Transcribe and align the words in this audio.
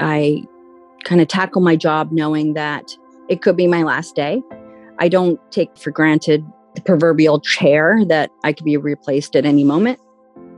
I 0.00 0.44
kind 1.04 1.20
of 1.20 1.28
tackle 1.28 1.60
my 1.60 1.76
job 1.76 2.10
knowing 2.12 2.54
that 2.54 2.96
it 3.28 3.42
could 3.42 3.56
be 3.56 3.66
my 3.66 3.82
last 3.82 4.14
day. 4.14 4.42
I 4.98 5.08
don't 5.08 5.40
take 5.50 5.76
for 5.78 5.90
granted 5.90 6.44
the 6.74 6.82
proverbial 6.82 7.40
chair 7.40 8.04
that 8.06 8.30
I 8.44 8.52
could 8.52 8.64
be 8.64 8.76
replaced 8.76 9.34
at 9.36 9.44
any 9.44 9.64
moment. 9.64 9.98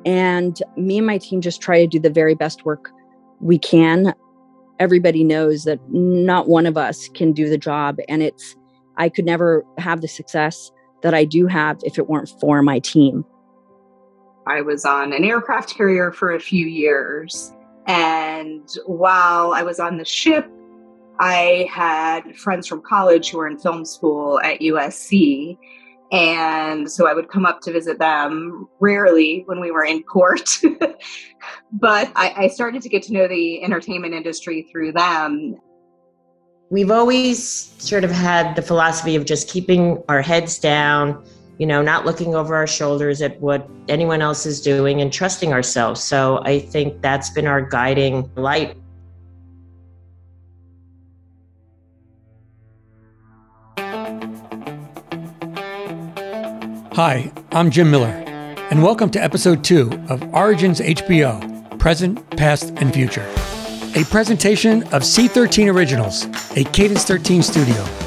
And 0.04 0.60
me 0.76 0.98
and 0.98 1.06
my 1.06 1.18
team 1.18 1.40
just 1.40 1.60
try 1.60 1.80
to 1.80 1.86
do 1.86 1.98
the 1.98 2.10
very 2.10 2.34
best 2.34 2.64
work 2.64 2.90
we 3.40 3.58
can. 3.58 4.14
Everybody 4.78 5.22
knows 5.22 5.64
that 5.64 5.78
not 5.90 6.48
one 6.48 6.66
of 6.66 6.76
us 6.76 7.08
can 7.14 7.32
do 7.32 7.48
the 7.48 7.58
job. 7.58 7.98
And 8.08 8.22
it's, 8.22 8.56
I 8.96 9.08
could 9.08 9.24
never 9.24 9.64
have 9.78 10.00
the 10.00 10.08
success 10.08 10.70
that 11.02 11.14
I 11.14 11.24
do 11.24 11.46
have 11.46 11.78
if 11.82 11.98
it 11.98 12.08
weren't 12.08 12.32
for 12.40 12.62
my 12.62 12.78
team. 12.80 13.24
I 14.46 14.60
was 14.60 14.84
on 14.84 15.12
an 15.12 15.24
aircraft 15.24 15.76
carrier 15.76 16.10
for 16.10 16.32
a 16.32 16.40
few 16.40 16.66
years. 16.66 17.52
And 17.92 18.66
while 18.86 19.52
I 19.52 19.62
was 19.62 19.78
on 19.78 19.98
the 19.98 20.04
ship, 20.06 20.50
I 21.20 21.68
had 21.70 22.34
friends 22.38 22.66
from 22.66 22.80
college 22.80 23.28
who 23.28 23.36
were 23.36 23.46
in 23.46 23.58
film 23.58 23.84
school 23.84 24.40
at 24.40 24.60
USC. 24.60 25.58
And 26.10 26.90
so 26.90 27.06
I 27.06 27.12
would 27.12 27.28
come 27.28 27.44
up 27.44 27.60
to 27.62 27.72
visit 27.72 27.98
them 27.98 28.66
rarely 28.80 29.42
when 29.44 29.60
we 29.60 29.70
were 29.70 29.84
in 29.84 30.02
port. 30.10 30.48
but 31.72 32.10
I, 32.16 32.34
I, 32.36 32.48
started 32.48 32.80
to 32.80 32.88
get 32.88 33.02
to 33.04 33.12
know 33.12 33.28
the 33.28 33.62
entertainment 33.62 34.14
industry 34.14 34.66
through 34.72 34.92
them. 34.92 35.60
We've 36.70 36.90
always 36.90 37.46
sort 37.78 38.04
of 38.04 38.10
had 38.10 38.56
the 38.56 38.62
philosophy 38.62 39.16
of 39.16 39.26
just 39.26 39.50
keeping 39.50 40.02
our 40.08 40.22
heads 40.22 40.58
down, 40.58 41.22
you 41.62 41.66
know, 41.66 41.80
not 41.80 42.04
looking 42.04 42.34
over 42.34 42.56
our 42.56 42.66
shoulders 42.66 43.22
at 43.22 43.40
what 43.40 43.70
anyone 43.86 44.20
else 44.20 44.46
is 44.46 44.60
doing 44.60 45.00
and 45.00 45.12
trusting 45.12 45.52
ourselves. 45.52 46.02
So 46.02 46.42
I 46.44 46.58
think 46.58 47.00
that's 47.02 47.30
been 47.30 47.46
our 47.46 47.62
guiding 47.62 48.28
light 48.34 48.76
Hi, 56.94 57.32
I'm 57.52 57.70
Jim 57.70 57.92
Miller, 57.92 58.08
and 58.08 58.82
welcome 58.82 59.08
to 59.10 59.22
episode 59.22 59.62
two 59.62 59.88
of 60.08 60.34
Origins 60.34 60.80
HBO 60.80 61.78
Present, 61.78 62.28
Past, 62.36 62.72
and 62.78 62.92
Future, 62.92 63.26
a 63.94 64.04
presentation 64.10 64.82
of 64.88 65.02
C13 65.02 65.72
Originals, 65.72 66.26
a 66.56 66.64
Cadence 66.64 67.04
13 67.04 67.40
studio. 67.40 68.01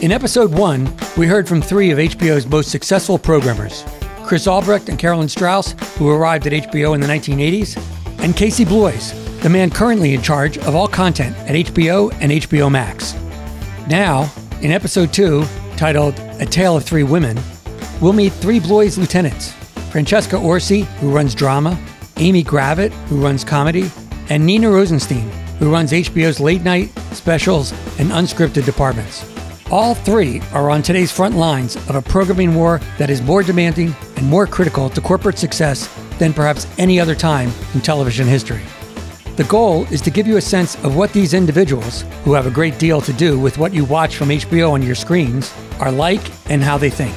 In 0.00 0.12
episode 0.12 0.52
one, 0.54 0.88
we 1.16 1.26
heard 1.26 1.48
from 1.48 1.60
three 1.60 1.90
of 1.90 1.98
HBO's 1.98 2.46
most 2.46 2.70
successful 2.70 3.18
programmers 3.18 3.84
Chris 4.22 4.46
Albrecht 4.46 4.88
and 4.88 4.96
Carolyn 4.96 5.28
Strauss, 5.28 5.72
who 5.96 6.08
arrived 6.08 6.46
at 6.46 6.52
HBO 6.52 6.94
in 6.94 7.00
the 7.00 7.06
1980s, 7.08 7.76
and 8.22 8.36
Casey 8.36 8.64
Bloys, 8.64 9.12
the 9.40 9.48
man 9.48 9.70
currently 9.70 10.14
in 10.14 10.22
charge 10.22 10.56
of 10.58 10.76
all 10.76 10.86
content 10.86 11.36
at 11.38 11.66
HBO 11.66 12.12
and 12.20 12.30
HBO 12.30 12.70
Max. 12.70 13.16
Now, 13.88 14.30
in 14.60 14.70
episode 14.70 15.12
two, 15.12 15.44
titled 15.76 16.16
A 16.38 16.46
Tale 16.46 16.76
of 16.76 16.84
Three 16.84 17.02
Women, 17.02 17.36
We'll 18.00 18.12
meet 18.12 18.32
three 18.34 18.60
Bloys 18.60 18.98
lieutenants 18.98 19.52
Francesca 19.90 20.36
Orsi, 20.36 20.82
who 21.00 21.10
runs 21.10 21.34
drama, 21.34 21.76
Amy 22.18 22.44
Gravitt, 22.44 22.92
who 23.08 23.20
runs 23.20 23.42
comedy, 23.42 23.90
and 24.28 24.46
Nina 24.46 24.70
Rosenstein, 24.70 25.28
who 25.58 25.72
runs 25.72 25.90
HBO's 25.90 26.38
late 26.38 26.62
night, 26.62 26.96
specials, 27.14 27.72
and 27.98 28.10
unscripted 28.10 28.64
departments. 28.64 29.24
All 29.70 29.94
three 29.94 30.40
are 30.54 30.70
on 30.70 30.80
today's 30.80 31.12
front 31.12 31.36
lines 31.36 31.76
of 31.76 31.94
a 31.94 32.00
programming 32.00 32.54
war 32.54 32.80
that 32.96 33.10
is 33.10 33.20
more 33.20 33.42
demanding 33.42 33.94
and 34.16 34.26
more 34.26 34.46
critical 34.46 34.88
to 34.88 35.00
corporate 35.02 35.38
success 35.38 35.94
than 36.18 36.32
perhaps 36.32 36.66
any 36.78 36.98
other 36.98 37.14
time 37.14 37.52
in 37.74 37.82
television 37.82 38.26
history. 38.26 38.62
The 39.36 39.44
goal 39.44 39.84
is 39.92 40.00
to 40.02 40.10
give 40.10 40.26
you 40.26 40.38
a 40.38 40.40
sense 40.40 40.82
of 40.84 40.96
what 40.96 41.12
these 41.12 41.34
individuals, 41.34 42.06
who 42.24 42.32
have 42.32 42.46
a 42.46 42.50
great 42.50 42.78
deal 42.78 43.02
to 43.02 43.12
do 43.12 43.38
with 43.38 43.58
what 43.58 43.74
you 43.74 43.84
watch 43.84 44.16
from 44.16 44.30
HBO 44.30 44.70
on 44.72 44.82
your 44.82 44.94
screens, 44.94 45.52
are 45.80 45.92
like 45.92 46.22
and 46.50 46.62
how 46.62 46.78
they 46.78 46.90
think. 46.90 47.14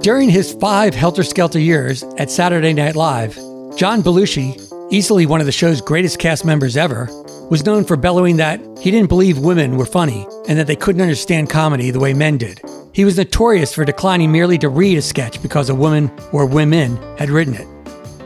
During 0.00 0.30
his 0.30 0.52
five 0.54 0.94
Helter 0.94 1.24
Skelter 1.24 1.58
years 1.58 2.04
at 2.18 2.30
Saturday 2.30 2.72
Night 2.72 2.94
Live, 2.94 3.34
John 3.76 4.00
Belushi, 4.00 4.62
easily 4.92 5.26
one 5.26 5.40
of 5.40 5.46
the 5.46 5.52
show's 5.52 5.80
greatest 5.80 6.20
cast 6.20 6.44
members 6.44 6.76
ever, 6.76 7.08
was 7.50 7.66
known 7.66 7.84
for 7.84 7.96
bellowing 7.96 8.36
that 8.36 8.60
he 8.78 8.90
didn't 8.90 9.08
believe 9.08 9.38
women 9.38 9.76
were 9.76 9.84
funny 9.84 10.26
and 10.48 10.58
that 10.58 10.66
they 10.66 10.76
couldn't 10.76 11.02
understand 11.02 11.50
comedy 11.50 11.90
the 11.90 12.00
way 12.00 12.14
men 12.14 12.38
did. 12.38 12.60
He 12.94 13.04
was 13.04 13.18
notorious 13.18 13.74
for 13.74 13.84
declining 13.84 14.32
merely 14.32 14.56
to 14.58 14.68
read 14.68 14.96
a 14.96 15.02
sketch 15.02 15.42
because 15.42 15.68
a 15.68 15.74
woman 15.74 16.10
or 16.32 16.46
women 16.46 16.96
had 17.18 17.28
written 17.28 17.54
it. 17.54 17.66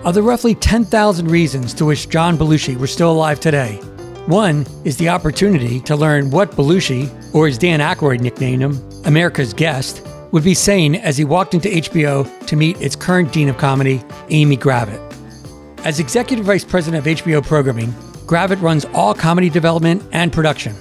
Of 0.05 0.15
the 0.15 0.23
roughly 0.23 0.55
10,000 0.55 1.31
reasons 1.31 1.73
to 1.75 1.87
wish 1.87 2.07
John 2.07 2.37
Belushi 2.37 2.77
were 2.77 2.87
still 2.87 3.11
alive 3.11 3.41
today, 3.41 3.81
one 4.27 4.67
is 4.85 4.97
the 4.97 5.11
opportunity 5.11 5.81
to 5.81 5.97
learn 5.97 6.31
what 6.31 6.53
Belushi, 6.53 7.35
or 7.35 7.47
as 7.47 7.59
Dan 7.59 7.81
Aykroyd 7.81 8.21
nicknamed 8.21 8.63
him, 8.63 8.91
America's 9.05 9.53
guest, 9.53 10.07
would 10.33 10.43
be 10.43 10.55
saying 10.55 10.97
as 10.97 11.19
he 11.19 11.25
walked 11.25 11.53
into 11.53 11.69
HBO 11.69 12.47
to 12.47 12.57
meet 12.57 12.81
its 12.81 12.97
current 12.97 13.33
Dean 13.33 13.51
of 13.51 13.59
Comedy, 13.59 14.03
Amy 14.31 14.57
Gravitt. 14.57 15.01
As 15.85 16.01
Executive 16.01 16.47
Vice 16.47 16.65
President 16.65 17.07
of 17.07 17.19
HBO 17.19 17.45
Programming, 17.45 17.95
Gravitt 18.27 18.61
runs 18.63 18.85
all 18.87 19.15
comedy 19.15 19.51
development 19.51 20.03
and 20.13 20.33
production. 20.33 20.75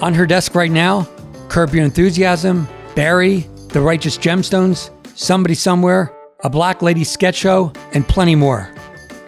On 0.00 0.14
her 0.14 0.26
desk 0.26 0.54
right 0.54 0.70
now, 0.70 1.06
Curb 1.48 1.74
Your 1.74 1.84
Enthusiasm, 1.84 2.66
Barry, 2.94 3.40
The 3.68 3.80
Righteous 3.80 4.16
Gemstones, 4.16 4.90
Somebody 5.16 5.54
Somewhere, 5.54 6.10
A 6.44 6.50
Black 6.50 6.80
Lady 6.80 7.04
Sketch 7.04 7.36
Show, 7.36 7.72
and 7.92 8.08
plenty 8.08 8.34
more. 8.34 8.74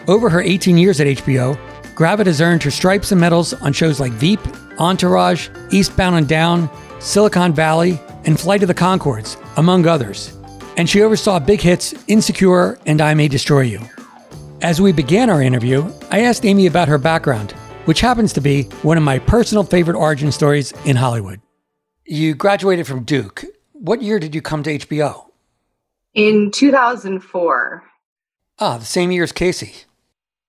Over 0.09 0.31
her 0.31 0.41
18 0.41 0.79
years 0.79 1.01
at 1.01 1.07
HBO, 1.07 1.59
Gravitt 1.95 2.27
has 2.27 2.41
earned 2.41 2.63
her 2.63 2.71
stripes 2.71 3.13
and 3.13 3.21
medals 3.21 3.53
on 3.55 3.73
shows 3.73 4.01
like 4.01 4.13
Veep, 4.13 4.41
Entourage, 4.79 5.49
Eastbound 5.71 6.17
and 6.17 6.29
Down, 6.29 6.69
Silicon 6.99 7.53
Valley, 7.53 8.01
and 8.25 8.41
Flight 8.41 8.63
of 8.63 8.69
the 8.69 8.75
Conchords, 8.75 9.37
among 9.59 9.87
others. 9.87 10.37
And 10.77 10.89
she 10.89 11.03
oversaw 11.03 11.39
big 11.39 11.61
hits 11.61 11.95
Insecure 12.09 12.79
and 12.87 13.01
I 13.01 13.15
May 13.15 13.29
Destroy 13.29 13.61
You. 13.61 13.81
As 14.63 14.81
we 14.81 14.93
began 14.93 15.29
our 15.29 15.43
interview, 15.43 15.91
I 16.11 16.21
asked 16.21 16.45
Amy 16.45 16.67
about 16.67 16.89
her 16.89 16.97
background, 16.97 17.53
which 17.85 18.01
happens 18.01 18.33
to 18.33 18.41
be 18.41 18.63
one 18.83 18.97
of 18.97 19.03
my 19.03 19.19
personal 19.19 19.63
favorite 19.63 19.97
origin 19.97 20.33
stories 20.33 20.73
in 20.85 20.97
Hollywood. 20.97 21.41
You 22.07 22.35
graduated 22.35 22.87
from 22.87 23.05
Duke. 23.05 23.45
What 23.73 24.01
year 24.01 24.19
did 24.19 24.35
you 24.35 24.41
come 24.41 24.63
to 24.63 24.79
HBO? 24.79 25.27
In 26.15 26.51
2004. 26.51 27.83
Ah, 28.61 28.79
the 28.79 28.85
same 28.85 29.11
year 29.11 29.25
as 29.25 29.33
Casey. 29.33 29.75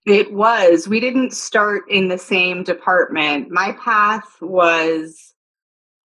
It 0.06 0.32
was. 0.32 0.88
We 0.88 1.00
didn't 1.00 1.34
start 1.34 1.84
in 1.90 2.08
the 2.08 2.18
same 2.18 2.64
department. 2.64 3.50
My 3.50 3.72
path 3.84 4.38
was 4.40 5.34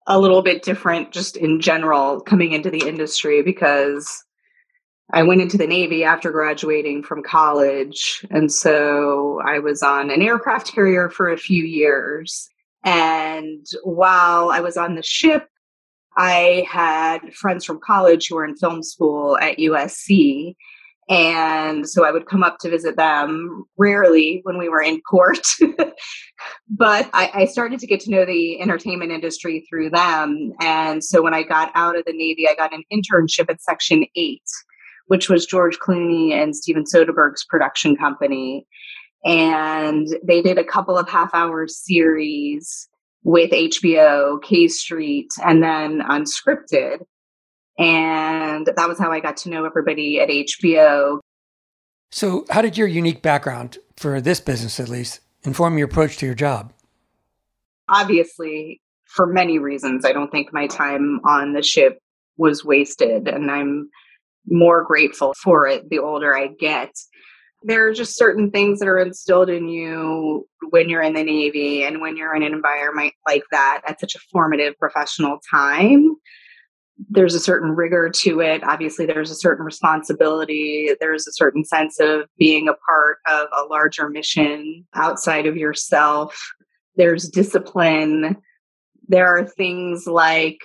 a 0.07 0.19
little 0.19 0.43
bit 0.43 0.62
different 0.62 1.11
just 1.11 1.37
in 1.37 1.61
general 1.61 2.21
coming 2.21 2.53
into 2.53 2.71
the 2.71 2.87
industry 2.87 3.43
because 3.43 4.25
I 5.12 5.22
went 5.22 5.41
into 5.41 5.59
the 5.59 5.66
Navy 5.66 6.04
after 6.04 6.31
graduating 6.31 7.03
from 7.03 7.22
college. 7.22 8.25
And 8.31 8.53
so 8.53 9.41
I 9.44 9.59
was 9.59 9.82
on 9.82 10.10
an 10.10 10.22
aircraft 10.22 10.72
carrier 10.72 11.10
for 11.10 11.31
a 11.31 11.37
few 11.37 11.65
years. 11.65 12.48
And 12.84 13.66
while 13.82 14.50
I 14.50 14.60
was 14.60 14.76
on 14.76 14.94
the 14.94 15.03
ship, 15.03 15.48
I 16.16 16.66
had 16.69 17.34
friends 17.34 17.65
from 17.65 17.81
college 17.84 18.28
who 18.28 18.37
were 18.37 18.44
in 18.44 18.56
film 18.56 18.82
school 18.82 19.38
at 19.38 19.59
USC. 19.59 20.54
And 21.09 21.88
so 21.88 22.04
I 22.04 22.12
would 22.12 22.27
come 22.27 22.44
up 22.44 22.59
to 22.60 22.71
visit 22.71 22.97
them 22.97 23.65
rarely 23.77 24.41
when 24.44 24.59
we 24.59 24.69
were 24.69 24.82
in 24.82 25.03
port. 25.10 25.44
but 26.69 27.10
I, 27.12 27.31
I, 27.34 27.44
started 27.47 27.81
to 27.81 27.87
get 27.87 27.98
to 28.00 28.10
know 28.10 28.25
the 28.25 28.60
entertainment 28.60 29.10
industry 29.10 29.66
through 29.69 29.91
them. 29.91 30.53
And 30.60 31.03
so 31.03 31.21
when 31.21 31.34
I 31.34 31.42
got 31.42 31.72
out 31.75 31.98
of 31.98 32.04
the 32.04 32.12
Navy, 32.12 32.47
I 32.48 32.54
got 32.54 32.72
an 32.72 32.84
internship 32.92 33.50
at 33.50 33.60
Section 33.60 34.04
8, 34.15 34.41
which 35.10 35.28
was 35.28 35.44
George 35.44 35.76
Clooney 35.81 36.31
and 36.31 36.54
Steven 36.54 36.84
Soderbergh's 36.84 37.45
production 37.45 37.97
company. 37.97 38.65
And 39.24 40.07
they 40.22 40.41
did 40.41 40.57
a 40.57 40.62
couple 40.62 40.97
of 40.97 41.09
half 41.09 41.34
hour 41.34 41.66
series 41.66 42.89
with 43.24 43.51
HBO, 43.51 44.41
K 44.41 44.68
Street, 44.68 45.27
and 45.45 45.65
then 45.65 46.01
Unscripted. 46.03 46.98
And 47.77 48.68
that 48.77 48.89
was 48.89 49.01
how 49.01 49.10
I 49.10 49.18
got 49.18 49.36
to 49.39 49.51
know 49.51 49.65
everybody 49.65 50.21
at 50.21 50.28
HBO. 50.28 51.18
So, 52.13 52.45
how 52.48 52.63
did 52.63 52.78
your 52.78 52.86
unique 52.86 53.21
background, 53.21 53.78
for 53.97 54.21
this 54.21 54.39
business 54.39 54.78
at 54.78 54.89
least, 54.89 55.18
inform 55.42 55.77
your 55.77 55.89
approach 55.89 56.18
to 56.18 56.27
your 56.27 56.36
job? 56.36 56.72
Obviously, 57.89 58.80
for 59.06 59.27
many 59.27 59.59
reasons, 59.59 60.04
I 60.04 60.13
don't 60.13 60.30
think 60.30 60.53
my 60.53 60.68
time 60.68 61.21
on 61.24 61.53
the 61.53 61.63
ship 61.63 61.98
was 62.36 62.65
wasted, 62.65 63.27
and 63.27 63.51
I'm 63.51 63.91
more 64.47 64.84
grateful 64.84 65.34
for 65.34 65.66
it 65.66 65.89
the 65.91 65.98
older 65.98 66.37
I 66.37 66.48
get. 66.48 66.91
There 67.63 67.87
are 67.87 67.92
just 67.92 68.16
certain 68.16 68.51
things 68.51 68.78
that 68.78 68.89
are 68.89 68.98
instilled 68.98 69.51
in 69.51 69.69
you 69.69 70.48
when 70.71 70.89
you're 70.89 71.03
in 71.03 71.13
the 71.13 71.25
Navy 71.25 71.84
and 71.84 72.01
when 72.01 72.16
you're 72.16 72.34
in 72.34 72.42
an 72.42 72.54
environment 72.54 73.13
like 73.27 73.45
that 73.51 73.83
at 73.87 74.01
such 74.01 74.15
a 74.15 74.21
formative 74.33 74.78
professional 74.78 75.39
time 75.51 76.16
there's 77.09 77.34
a 77.34 77.41
certain 77.41 77.71
rigor 77.71 78.10
to 78.10 78.41
it. 78.41 78.63
Obviously, 78.65 79.07
there's 79.07 79.31
a 79.31 79.37
certain 79.37 79.65
responsibility. 79.65 80.91
There's 81.01 81.27
a 81.27 81.33
certain 81.33 81.65
sense 81.65 81.98
of 82.01 82.27
being 82.37 82.69
a 82.69 82.75
part 82.75 83.19
of 83.27 83.48
a 83.57 83.65
larger 83.65 84.09
mission 84.09 84.87
outside 84.95 85.47
of 85.47 85.57
yourself. 85.57 86.39
There's 86.97 87.28
discipline. 87.28 88.37
There 89.09 89.27
are 89.27 89.47
things 89.47 90.07
like 90.07 90.59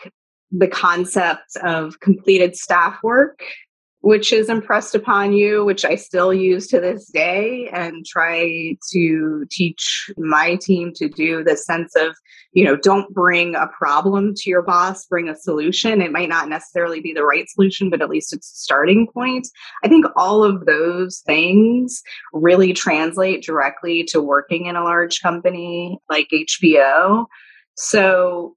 the 0.52 0.68
concept 0.68 1.56
of 1.64 2.00
completed 2.00 2.56
staff 2.56 3.02
work 3.04 3.44
which 4.06 4.32
is 4.32 4.50
impressed 4.50 4.94
upon 4.94 5.34
you, 5.34 5.66
which 5.66 5.84
I 5.84 5.96
still 5.96 6.32
use 6.32 6.68
to 6.68 6.80
this 6.80 7.08
day 7.08 7.68
and 7.74 8.06
try 8.06 8.78
to 8.92 9.46
teach 9.50 10.12
my 10.16 10.58
team 10.58 10.94
to 10.98 11.10
do 11.10 11.44
the 11.44 11.58
sense 11.58 11.96
of, 11.96 12.16
you 12.54 12.64
know, 12.64 12.76
don't 12.76 13.12
bring 13.16 13.56
a 13.56 13.66
problem 13.66 14.36
to 14.36 14.50
your 14.52 14.62
boss, 14.62 15.08
bring 15.08 15.28
a 15.28 15.36
solution. 15.36 16.04
It 16.04 16.12
might 16.12 16.30
not 16.30 16.50
necessarily 16.50 17.00
be 17.00 17.14
the 17.14 17.24
right 17.24 17.50
solution, 17.50 17.90
but 17.90 18.00
at 18.00 18.12
least 18.12 18.32
it's 18.32 18.54
a 18.54 18.58
starting 18.58 19.08
point. 19.12 19.48
I 19.84 19.88
think 19.88 20.06
all 20.16 20.44
of 20.44 20.68
those 20.68 21.24
things 21.26 22.04
really 22.32 22.74
translate 22.74 23.44
directly 23.44 24.04
to 24.10 24.22
working 24.22 24.68
in 24.68 24.76
a 24.76 24.84
large 24.84 25.20
company 25.20 25.98
like 26.12 26.28
HBO. 26.32 27.26
So 27.76 28.56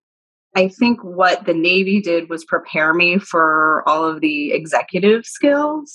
I 0.56 0.68
think 0.68 1.02
what 1.02 1.44
the 1.44 1.54
Navy 1.54 2.00
did 2.00 2.28
was 2.28 2.44
prepare 2.44 2.94
me 2.94 3.18
for 3.18 3.82
all 3.86 4.04
of 4.04 4.20
the 4.20 4.52
executive 4.52 5.24
skills, 5.24 5.94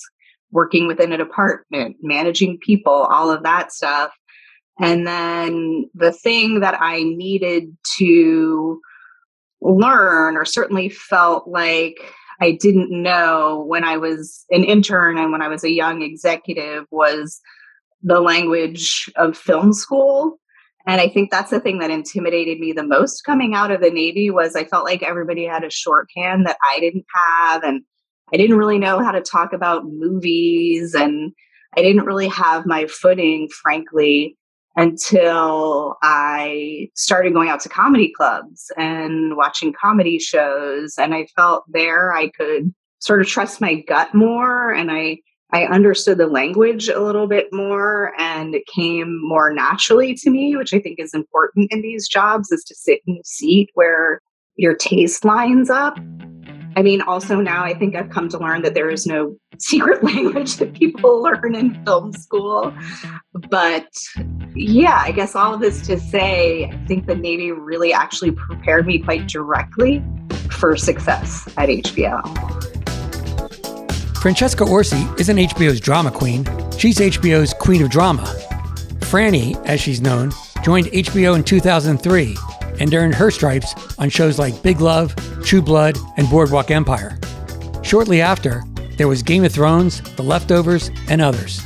working 0.50 0.86
within 0.86 1.12
a 1.12 1.18
department, 1.18 1.96
managing 2.00 2.58
people, 2.58 2.92
all 2.92 3.30
of 3.30 3.42
that 3.42 3.72
stuff. 3.72 4.12
And 4.80 5.06
then 5.06 5.90
the 5.94 6.12
thing 6.12 6.60
that 6.60 6.80
I 6.80 7.02
needed 7.02 7.76
to 7.98 8.80
learn, 9.60 10.36
or 10.36 10.44
certainly 10.44 10.88
felt 10.88 11.48
like 11.48 11.96
I 12.40 12.52
didn't 12.52 12.90
know 12.90 13.64
when 13.66 13.84
I 13.84 13.96
was 13.96 14.44
an 14.50 14.64
intern 14.64 15.18
and 15.18 15.30
when 15.30 15.42
I 15.42 15.48
was 15.48 15.64
a 15.64 15.70
young 15.70 16.02
executive, 16.02 16.86
was 16.90 17.40
the 18.02 18.20
language 18.20 19.10
of 19.16 19.36
film 19.36 19.72
school 19.72 20.38
and 20.86 21.00
I 21.00 21.08
think 21.08 21.30
that's 21.30 21.50
the 21.50 21.60
thing 21.60 21.78
that 21.78 21.90
intimidated 21.90 22.58
me 22.58 22.72
the 22.72 22.86
most 22.86 23.22
coming 23.22 23.54
out 23.54 23.70
of 23.70 23.80
the 23.80 23.90
Navy 23.90 24.30
was 24.30 24.54
I 24.54 24.64
felt 24.64 24.84
like 24.84 25.02
everybody 25.02 25.44
had 25.44 25.64
a 25.64 25.70
shorthand 25.70 26.46
that 26.46 26.58
I 26.70 26.78
didn't 26.78 27.06
have 27.14 27.62
and 27.62 27.82
I 28.32 28.36
didn't 28.36 28.58
really 28.58 28.78
know 28.78 29.02
how 29.02 29.12
to 29.12 29.20
talk 29.20 29.52
about 29.52 29.86
movies 29.86 30.94
and 30.94 31.32
I 31.76 31.82
didn't 31.82 32.04
really 32.04 32.28
have 32.28 32.66
my 32.66 32.86
footing 32.86 33.48
frankly 33.48 34.36
until 34.76 35.96
I 36.02 36.88
started 36.94 37.32
going 37.32 37.48
out 37.48 37.60
to 37.60 37.68
comedy 37.68 38.12
clubs 38.14 38.70
and 38.76 39.36
watching 39.36 39.72
comedy 39.72 40.18
shows. 40.18 40.94
And 40.98 41.14
I 41.14 41.26
felt 41.36 41.64
there 41.68 42.12
I 42.12 42.28
could 42.30 42.74
sort 42.98 43.20
of 43.20 43.26
trust 43.26 43.60
my 43.60 43.74
gut 43.74 44.14
more 44.14 44.72
and 44.72 44.90
I 44.90 45.18
I 45.52 45.66
understood 45.66 46.18
the 46.18 46.26
language 46.26 46.88
a 46.88 47.00
little 47.00 47.26
bit 47.26 47.52
more 47.52 48.12
and 48.18 48.54
it 48.54 48.64
came 48.66 49.20
more 49.22 49.52
naturally 49.52 50.14
to 50.14 50.30
me, 50.30 50.56
which 50.56 50.74
I 50.74 50.80
think 50.80 50.98
is 50.98 51.14
important 51.14 51.70
in 51.70 51.82
these 51.82 52.08
jobs 52.08 52.50
is 52.50 52.64
to 52.64 52.74
sit 52.74 53.00
in 53.06 53.16
a 53.16 53.24
seat 53.24 53.70
where 53.74 54.20
your 54.56 54.74
taste 54.74 55.24
lines 55.24 55.70
up. 55.70 55.98
I 56.76 56.82
mean, 56.82 57.02
also 57.02 57.40
now 57.40 57.62
I 57.62 57.74
think 57.74 57.94
I've 57.94 58.10
come 58.10 58.28
to 58.30 58.38
learn 58.38 58.62
that 58.62 58.74
there 58.74 58.90
is 58.90 59.06
no 59.06 59.36
secret 59.58 60.02
language 60.04 60.56
that 60.56 60.74
people 60.74 61.22
learn 61.22 61.54
in 61.54 61.84
film 61.84 62.12
school. 62.12 62.74
But 63.48 63.88
yeah, 64.54 65.02
I 65.04 65.12
guess 65.12 65.36
all 65.36 65.54
of 65.54 65.60
this 65.60 65.86
to 65.86 66.00
say, 66.00 66.64
I 66.64 66.86
think 66.86 67.06
the 67.06 67.14
Navy 67.14 67.52
really 67.52 67.92
actually 67.92 68.32
prepared 68.32 68.86
me 68.86 68.98
quite 68.98 69.28
directly 69.28 70.02
for 70.50 70.76
success 70.76 71.46
at 71.56 71.68
HBO. 71.68 72.83
Francesca 74.24 74.64
Orsi 74.64 75.06
isn't 75.18 75.36
HBO's 75.36 75.80
drama 75.80 76.10
queen, 76.10 76.46
she's 76.78 76.96
HBO's 76.96 77.52
queen 77.52 77.82
of 77.82 77.90
drama. 77.90 78.22
Franny, 79.00 79.54
as 79.66 79.82
she's 79.82 80.00
known, 80.00 80.32
joined 80.62 80.86
HBO 80.86 81.36
in 81.36 81.44
2003 81.44 82.34
and 82.80 82.94
earned 82.94 83.14
her 83.14 83.30
stripes 83.30 83.74
on 83.98 84.08
shows 84.08 84.38
like 84.38 84.62
Big 84.62 84.80
Love, 84.80 85.14
True 85.44 85.60
Blood, 85.60 85.98
and 86.16 86.26
Boardwalk 86.30 86.70
Empire. 86.70 87.18
Shortly 87.82 88.22
after, 88.22 88.64
there 88.96 89.08
was 89.08 89.22
Game 89.22 89.44
of 89.44 89.52
Thrones, 89.52 90.00
The 90.16 90.22
Leftovers, 90.22 90.90
and 91.10 91.20
others. 91.20 91.60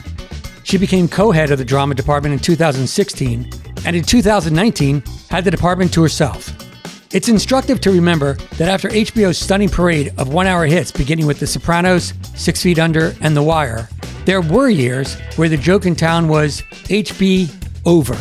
She 0.65 0.79
became 0.79 1.07
co 1.07 1.31
head 1.31 1.53
of 1.53 1.59
the 1.59 1.65
drama 1.65 1.95
department 1.95 2.33
in 2.33 2.41
2016, 2.41 3.53
and 3.87 3.95
in 3.95 4.03
2019 4.03 5.05
had 5.31 5.45
the 5.45 5.53
department 5.53 5.93
to 5.93 6.03
herself. 6.03 6.68
It's 7.11 7.29
instructive 7.31 7.81
to 7.81 7.91
remember 7.91 8.35
that 8.59 8.69
after 8.69 8.91
HBO's 8.91 9.39
stunning 9.39 9.71
parade 9.71 10.13
of 10.19 10.35
one 10.35 10.47
hour 10.47 10.67
hits 10.67 10.93
beginning 10.93 11.25
with 11.27 11.41
The 11.41 11.47
Sopranos, 11.47 12.13
Six 12.35 12.63
Feet 12.63 12.79
Under, 12.79 13.15
and 13.23 13.35
The 13.35 13.43
Wire, 13.43 13.89
there 14.27 14.43
were 14.43 14.69
years 14.69 15.15
where 15.37 15.49
the 15.49 15.57
joke 15.57 15.87
in 15.87 15.97
town 15.97 16.29
was 16.29 16.61
HB 16.91 17.51
over, 17.87 18.15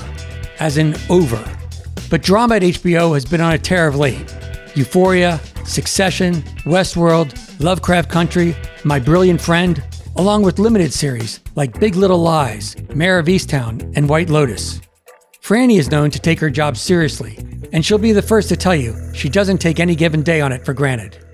as 0.62 0.78
in 0.78 0.96
over. 1.10 1.44
But 2.10 2.24
drama 2.24 2.56
at 2.56 2.62
HBO 2.62 3.14
has 3.14 3.26
been 3.26 3.42
on 3.42 3.52
a 3.52 3.58
tear 3.58 3.90
of 3.90 3.98
late. 3.98 4.34
Euphoria, 4.74 5.42
Succession, 5.66 6.36
Westworld, 6.64 7.60
Lovecraft 7.60 8.10
Country, 8.10 8.56
My 8.86 9.00
Brilliant 9.00 9.42
Friend, 9.42 9.84
along 10.16 10.44
with 10.44 10.60
limited 10.60 10.94
series 10.94 11.42
like 11.56 11.78
Big 11.78 11.96
Little 11.96 12.20
Lies, 12.20 12.78
Mare 12.96 13.20
of 13.20 13.26
Easttown, 13.26 13.92
and 13.98 14.08
White 14.08 14.30
Lotus. 14.30 14.80
Franny 15.48 15.80
is 15.80 15.90
known 15.90 16.12
to 16.12 16.20
take 16.20 16.42
her 16.42 16.50
job 16.50 16.76
seriously 16.76 17.38
and 17.72 17.86
she'll 17.86 17.98
be 17.98 18.12
the 18.12 18.22
first 18.22 18.50
to 18.50 18.58
tell 18.58 18.76
you 18.76 18.94
she 19.14 19.30
doesn't 19.30 19.60
take 19.60 19.80
any 19.80 19.96
given 19.96 20.22
day 20.22 20.42
on 20.42 20.52
it 20.52 20.66
for 20.66 20.74
granted. 20.74 21.26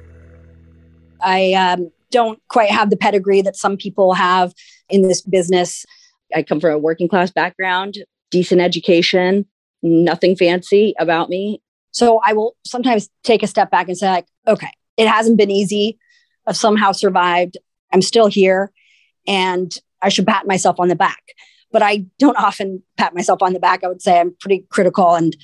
I 1.20 1.54
um, 1.54 1.92
don't 2.12 2.40
quite 2.48 2.70
have 2.70 2.92
the 2.92 2.96
pedigree 2.96 3.42
that 3.42 3.56
some 3.56 3.76
people 3.76 4.14
have 4.14 4.54
in 4.88 5.02
this 5.02 5.24
business. 5.24 5.84
I 6.32 6.44
come 6.44 6.60
from 6.60 6.74
a 6.74 6.78
working 6.78 7.08
class 7.08 7.32
background, 7.32 8.06
decent 8.30 8.62
education, 8.62 9.48
nothing 9.82 10.36
fancy 10.36 10.94
about 11.00 11.28
me. 11.28 11.64
So 11.90 12.22
I 12.24 12.34
will 12.34 12.56
sometimes 12.68 13.10
take 13.24 13.42
a 13.42 13.48
step 13.48 13.72
back 13.72 13.88
and 13.88 13.98
say, 13.98 14.12
like, 14.12 14.28
okay, 14.48 14.70
it 14.96 15.08
hasn't 15.08 15.40
been 15.40 15.50
easy. 15.50 15.98
I've 16.46 16.56
somehow 16.56 16.92
survived. 16.92 17.58
I'm 17.92 18.04
still 18.04 18.28
here 18.28 18.72
and 19.26 19.76
I 20.04 20.10
should 20.10 20.28
pat 20.28 20.46
myself 20.46 20.80
on 20.80 20.88
the 20.88 20.96
back 20.96 21.24
but 21.74 21.82
I 21.82 22.06
don't 22.20 22.38
often 22.38 22.82
pat 22.98 23.14
myself 23.14 23.42
on 23.42 23.52
the 23.52 23.60
back. 23.60 23.84
I 23.84 23.88
would 23.88 24.02
say 24.02 24.20
I'm 24.20 24.34
pretty 24.40 24.66
critical 24.70 25.16
and 25.16 25.36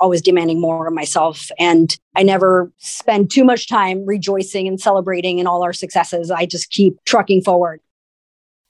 always 0.00 0.20
demanding 0.20 0.60
more 0.60 0.86
of 0.86 0.92
myself. 0.92 1.50
And 1.58 1.96
I 2.14 2.24
never 2.24 2.70
spend 2.76 3.30
too 3.30 3.44
much 3.44 3.68
time 3.68 4.04
rejoicing 4.04 4.68
and 4.68 4.78
celebrating 4.78 5.38
in 5.38 5.46
all 5.46 5.62
our 5.62 5.72
successes. 5.72 6.30
I 6.30 6.44
just 6.44 6.70
keep 6.70 7.02
trucking 7.06 7.42
forward. 7.42 7.80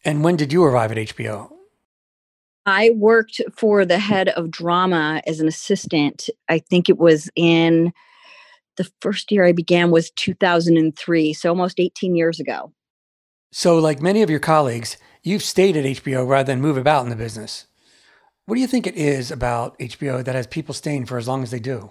And 0.04 0.22
when 0.22 0.36
did 0.36 0.52
you 0.52 0.62
arrive 0.62 0.92
at 0.92 0.98
HBO? 0.98 1.50
I 2.66 2.90
worked 2.90 3.40
for 3.56 3.84
the 3.84 3.98
head 3.98 4.28
of 4.30 4.50
drama 4.50 5.22
as 5.26 5.40
an 5.40 5.48
assistant. 5.48 6.28
I 6.48 6.58
think 6.58 6.88
it 6.88 6.98
was 6.98 7.30
in 7.34 7.92
the 8.76 8.90
first 9.00 9.32
year 9.32 9.44
I 9.44 9.52
began 9.52 9.90
was 9.90 10.10
2003, 10.10 11.32
so 11.32 11.48
almost 11.48 11.80
18 11.80 12.14
years 12.14 12.38
ago. 12.40 12.72
So, 13.52 13.78
like 13.78 14.02
many 14.02 14.22
of 14.22 14.28
your 14.28 14.40
colleagues, 14.40 14.98
you've 15.26 15.42
stayed 15.42 15.76
at 15.76 15.84
HBO 15.84 16.26
rather 16.26 16.52
than 16.52 16.60
move 16.60 16.76
about 16.76 17.02
in 17.02 17.10
the 17.10 17.16
business. 17.16 17.66
What 18.46 18.54
do 18.54 18.60
you 18.60 18.68
think 18.68 18.86
it 18.86 18.94
is 18.94 19.32
about 19.32 19.76
HBO 19.80 20.24
that 20.24 20.36
has 20.36 20.46
people 20.46 20.72
staying 20.72 21.06
for 21.06 21.18
as 21.18 21.26
long 21.26 21.42
as 21.42 21.50
they 21.50 21.58
do? 21.58 21.90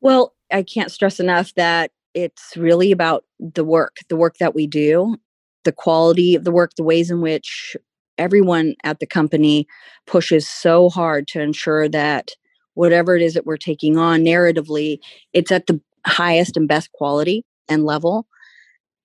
Well, 0.00 0.32
I 0.50 0.62
can't 0.62 0.90
stress 0.90 1.20
enough 1.20 1.52
that 1.54 1.90
it's 2.14 2.56
really 2.56 2.90
about 2.90 3.24
the 3.38 3.64
work, 3.64 3.98
the 4.08 4.16
work 4.16 4.38
that 4.38 4.54
we 4.54 4.66
do, 4.66 5.16
the 5.64 5.72
quality 5.72 6.34
of 6.34 6.44
the 6.44 6.50
work, 6.50 6.72
the 6.76 6.82
ways 6.82 7.10
in 7.10 7.20
which 7.20 7.76
everyone 8.16 8.76
at 8.82 8.98
the 8.98 9.06
company 9.06 9.66
pushes 10.06 10.48
so 10.48 10.88
hard 10.88 11.28
to 11.28 11.40
ensure 11.40 11.86
that 11.90 12.30
whatever 12.74 13.14
it 13.14 13.20
is 13.20 13.34
that 13.34 13.44
we're 13.44 13.58
taking 13.58 13.98
on 13.98 14.22
narratively, 14.22 14.98
it's 15.34 15.52
at 15.52 15.66
the 15.66 15.78
highest 16.06 16.56
and 16.56 16.66
best 16.66 16.90
quality 16.92 17.44
and 17.68 17.84
level 17.84 18.26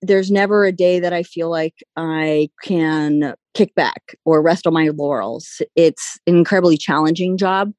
there's 0.00 0.30
never 0.30 0.64
a 0.64 0.72
day 0.72 1.00
that 1.00 1.12
I 1.12 1.22
feel 1.22 1.50
like 1.50 1.74
I 1.96 2.50
can 2.62 3.34
kick 3.54 3.74
back 3.74 4.16
or 4.24 4.42
rest 4.42 4.66
on 4.66 4.72
my 4.72 4.88
laurels. 4.88 5.60
It's 5.74 6.18
an 6.26 6.36
incredibly 6.36 6.76
challenging 6.76 7.36
job 7.36 7.72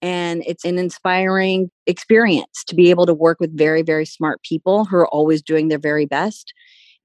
and 0.00 0.42
it's 0.46 0.64
an 0.64 0.78
inspiring 0.78 1.70
experience 1.86 2.64
to 2.66 2.74
be 2.74 2.90
able 2.90 3.06
to 3.06 3.14
work 3.14 3.38
with 3.40 3.56
very, 3.56 3.82
very 3.82 4.06
smart 4.06 4.42
people 4.42 4.84
who 4.84 4.96
are 4.96 5.08
always 5.08 5.42
doing 5.42 5.68
their 5.68 5.78
very 5.78 6.06
best. 6.06 6.52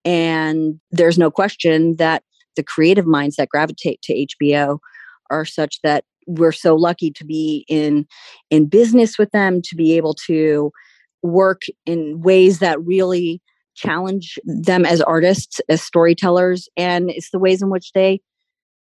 And 0.06 0.80
there's 0.92 1.18
no 1.18 1.32
question 1.32 1.96
that 1.98 2.24
the 2.56 2.64
creative 2.64 3.08
minds 3.08 3.36
that 3.36 3.50
gravitate 3.50 4.02
to 4.04 4.28
HBO 4.42 4.80
are 5.30 5.46
such 5.46 5.80
that 5.82 6.04
we're 6.28 6.52
so 6.52 6.76
lucky 6.76 7.12
to 7.12 7.26
be 7.26 7.66
in 7.68 8.06
in 8.50 8.68
business 8.68 9.18
with 9.18 9.32
them 9.32 9.62
to 9.62 9.76
be 9.76 9.98
able 9.98 10.14
to 10.14 10.72
work 11.22 11.64
in 11.86 12.22
ways 12.22 12.60
that 12.60 12.82
really 12.82 13.42
challenge 13.76 14.38
them 14.44 14.86
as 14.86 15.02
artists, 15.02 15.60
as 15.70 15.82
storytellers, 15.82 16.70
and 16.78 17.10
it's 17.10 17.32
the 17.32 17.40
ways 17.40 17.62
in 17.62 17.70
which 17.70 17.92
they 17.94 18.22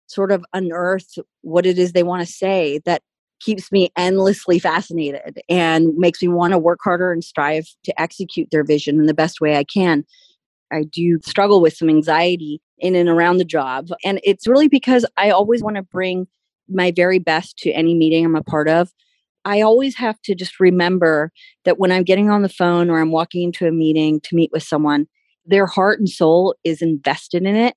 sort 0.07 0.31
of 0.31 0.43
unearth 0.53 1.17
what 1.41 1.65
it 1.65 1.79
is 1.79 1.93
they 1.93 2.03
want 2.03 2.25
to 2.25 2.31
say 2.31 2.79
that 2.85 3.01
keeps 3.39 3.71
me 3.71 3.91
endlessly 3.97 4.59
fascinated 4.59 5.41
and 5.49 5.95
makes 5.97 6.21
me 6.21 6.27
want 6.27 6.51
to 6.51 6.59
work 6.59 6.79
harder 6.83 7.11
and 7.11 7.23
strive 7.23 7.65
to 7.83 8.01
execute 8.01 8.49
their 8.51 8.63
vision 8.63 8.99
in 8.99 9.07
the 9.07 9.13
best 9.13 9.41
way 9.41 9.57
I 9.57 9.63
can. 9.63 10.05
I 10.71 10.83
do 10.83 11.19
struggle 11.23 11.59
with 11.59 11.75
some 11.75 11.89
anxiety 11.89 12.61
in 12.77 12.95
and 12.95 13.09
around 13.09 13.37
the 13.37 13.45
job. 13.45 13.89
And 14.03 14.19
it's 14.23 14.47
really 14.47 14.67
because 14.67 15.05
I 15.17 15.31
always 15.31 15.63
want 15.63 15.75
to 15.77 15.83
bring 15.83 16.27
my 16.69 16.91
very 16.91 17.19
best 17.19 17.57
to 17.59 17.71
any 17.71 17.95
meeting 17.95 18.25
I'm 18.25 18.35
a 18.35 18.43
part 18.43 18.69
of. 18.69 18.91
I 19.45 19.61
always 19.61 19.95
have 19.97 20.21
to 20.23 20.35
just 20.35 20.59
remember 20.59 21.31
that 21.65 21.79
when 21.79 21.91
I'm 21.91 22.03
getting 22.03 22.29
on 22.29 22.41
the 22.41 22.49
phone 22.49 22.89
or 22.89 22.99
I'm 22.99 23.11
walking 23.11 23.43
into 23.43 23.67
a 23.67 23.71
meeting 23.71 24.19
to 24.21 24.35
meet 24.35 24.51
with 24.51 24.63
someone, 24.63 25.07
their 25.45 25.65
heart 25.65 25.99
and 25.99 26.09
soul 26.09 26.55
is 26.63 26.81
invested 26.81 27.43
in 27.43 27.55
it. 27.55 27.75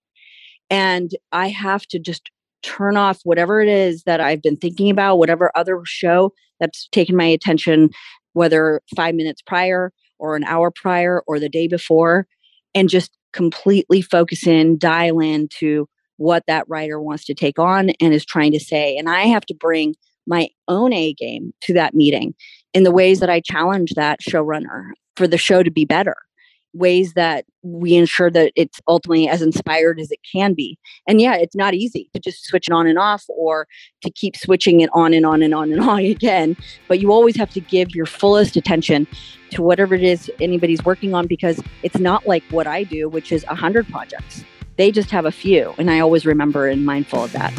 And 0.71 1.11
I 1.33 1.49
have 1.49 1.87
to 1.88 1.99
just 1.99 2.30
turn 2.62 2.97
off 2.97 3.21
whatever 3.25 3.61
it 3.61 3.68
is 3.68 4.02
that 4.04 4.21
I've 4.21 4.42
been 4.42 4.56
thinking 4.56 4.90
about, 4.90 5.18
whatever 5.18 5.50
other 5.54 5.80
show 5.85 6.33
that's 6.61 6.88
taken 6.92 7.16
my 7.16 7.26
attention, 7.26 7.90
whether 8.33 8.80
five 8.97 9.14
minutes 9.14 9.42
prior 9.42 9.92
or 10.18 10.37
an 10.37 10.44
hour 10.44 10.71
prior 10.71 11.23
or 11.26 11.38
the 11.38 11.49
day 11.49 11.68
before, 11.68 12.26
and 12.75 12.88
just 12.88 13.11
completely 13.33 14.00
focus 14.00 14.47
in, 14.47 14.78
dial 14.78 15.21
in 15.21 15.49
to 15.59 15.87
what 16.16 16.44
that 16.47 16.64
writer 16.68 17.00
wants 17.00 17.25
to 17.25 17.35
take 17.35 17.59
on 17.59 17.90
and 18.00 18.14
is 18.14 18.25
trying 18.25 18.52
to 18.52 18.61
say. 18.61 18.97
And 18.97 19.09
I 19.09 19.23
have 19.23 19.44
to 19.47 19.54
bring 19.54 19.94
my 20.26 20.49
own 20.69 20.93
A 20.93 21.12
game 21.14 21.52
to 21.62 21.73
that 21.75 21.95
meeting 21.95 22.35
in 22.73 22.83
the 22.83 22.93
ways 22.93 23.21
that 23.21 23.31
I 23.31 23.40
challenge 23.40 23.93
that 23.97 24.21
showrunner 24.21 24.90
for 25.16 25.26
the 25.26 25.38
show 25.38 25.62
to 25.62 25.71
be 25.71 25.85
better 25.85 26.16
ways 26.75 27.14
that 27.14 27.45
we 27.62 27.95
ensure 27.95 28.31
that 28.31 28.52
it's 28.57 28.81
ultimately 28.87 29.28
as 29.28 29.40
inspired 29.40 29.99
as 29.99 30.11
it 30.11 30.19
can 30.31 30.52
be. 30.52 30.76
And 31.09 31.21
yeah, 31.21 31.37
it's 31.37 31.57
not 31.57 31.73
easy 31.73 32.11
to 32.12 32.21
just 32.21 32.45
switch 32.45 32.69
it 32.69 32.73
on 32.73 32.87
and 32.87 32.99
off 32.99 33.25
or 33.28 33.66
to 34.02 34.11
keep 34.11 34.37
switching 34.37 34.81
it 34.81 34.90
on 34.93 35.14
and 35.14 35.25
on 35.25 35.43
and 35.43 35.54
on 35.54 35.73
and 35.73 35.81
on 35.88 36.00
again. 36.00 36.57
But 36.88 37.00
you 37.00 37.12
always 37.12 37.37
have 37.37 37.50
to 37.50 37.61
give 37.61 37.95
your 37.95 38.07
fullest 38.07 38.57
attention 38.57 39.07
to 39.50 39.62
whatever 39.62 39.95
it 39.95 40.02
is 40.02 40.31
anybody's 40.40 40.85
working 40.85 41.14
on 41.14 41.26
because 41.26 41.62
it's 41.83 41.99
not 41.99 42.26
like 42.26 42.43
what 42.50 42.66
I 42.66 42.83
do, 42.83 43.09
which 43.09 43.33
is 43.33 43.45
a 43.49 43.54
hundred 43.54 43.88
projects. 43.88 44.45
They 44.76 44.90
just 44.90 45.11
have 45.11 45.25
a 45.25 45.33
few. 45.33 45.73
And 45.78 45.90
I 45.90 46.00
always 46.00 46.26
remember 46.26 46.66
and 46.66 46.85
mindful 46.85 47.25
of 47.25 47.33
that. 47.33 47.52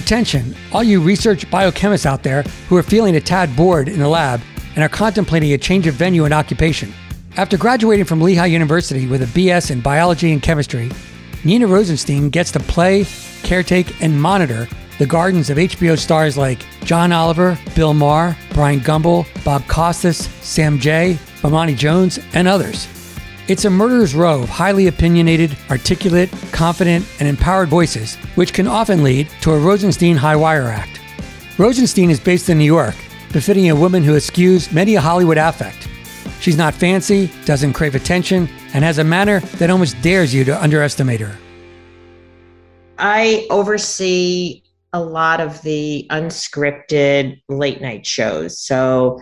Attention, 0.00 0.56
all 0.72 0.82
you 0.82 0.98
research 0.98 1.44
biochemists 1.50 2.06
out 2.06 2.22
there 2.22 2.42
who 2.70 2.76
are 2.78 2.82
feeling 2.82 3.16
a 3.16 3.20
tad 3.20 3.54
bored 3.54 3.86
in 3.86 3.98
the 3.98 4.08
lab 4.08 4.40
and 4.74 4.82
are 4.82 4.88
contemplating 4.88 5.52
a 5.52 5.58
change 5.58 5.86
of 5.86 5.92
venue 5.92 6.24
and 6.24 6.32
occupation. 6.32 6.90
After 7.36 7.58
graduating 7.58 8.06
from 8.06 8.22
Lehigh 8.22 8.46
University 8.46 9.06
with 9.06 9.20
a 9.20 9.26
BS 9.26 9.70
in 9.70 9.82
biology 9.82 10.32
and 10.32 10.42
chemistry, 10.42 10.90
Nina 11.44 11.66
Rosenstein 11.66 12.30
gets 12.30 12.50
to 12.52 12.60
play, 12.60 13.02
caretake, 13.42 13.94
and 14.00 14.18
monitor 14.18 14.66
the 14.98 15.04
gardens 15.04 15.50
of 15.50 15.58
HBO 15.58 15.98
stars 15.98 16.38
like 16.38 16.64
John 16.84 17.12
Oliver, 17.12 17.58
Bill 17.76 17.92
Maher, 17.92 18.34
Bryant 18.54 18.82
Gumbel, 18.82 19.26
Bob 19.44 19.68
Costas, 19.68 20.30
Sam 20.40 20.78
Jay, 20.78 21.18
Bomani 21.42 21.76
Jones, 21.76 22.18
and 22.32 22.48
others. 22.48 22.88
It's 23.50 23.64
a 23.64 23.70
murderer's 23.70 24.14
row 24.14 24.44
of 24.44 24.48
highly 24.48 24.86
opinionated, 24.86 25.56
articulate, 25.70 26.30
confident, 26.52 27.04
and 27.18 27.26
empowered 27.26 27.68
voices, 27.68 28.14
which 28.36 28.52
can 28.52 28.68
often 28.68 29.02
lead 29.02 29.28
to 29.40 29.50
a 29.50 29.58
Rosenstein 29.58 30.16
high 30.16 30.36
wire 30.36 30.68
act. 30.68 31.00
Rosenstein 31.58 32.10
is 32.10 32.20
based 32.20 32.48
in 32.48 32.58
New 32.58 32.64
York, 32.64 32.94
befitting 33.32 33.68
a 33.68 33.74
woman 33.74 34.04
who 34.04 34.14
eschews 34.14 34.70
many 34.70 34.94
a 34.94 35.00
Hollywood 35.00 35.36
affect 35.36 35.88
She's 36.40 36.56
not 36.56 36.74
fancy, 36.74 37.28
doesn't 37.44 37.72
crave 37.72 37.96
attention, 37.96 38.48
and 38.72 38.84
has 38.84 38.98
a 38.98 39.04
manner 39.04 39.40
that 39.58 39.68
almost 39.68 40.00
dares 40.00 40.32
you 40.32 40.44
to 40.44 40.62
underestimate 40.62 41.18
her. 41.18 41.36
I 42.98 43.48
oversee 43.50 44.62
a 44.92 45.02
lot 45.02 45.40
of 45.40 45.60
the 45.62 46.06
unscripted 46.10 47.42
late 47.48 47.80
night 47.80 48.06
shows. 48.06 48.60
So 48.60 49.20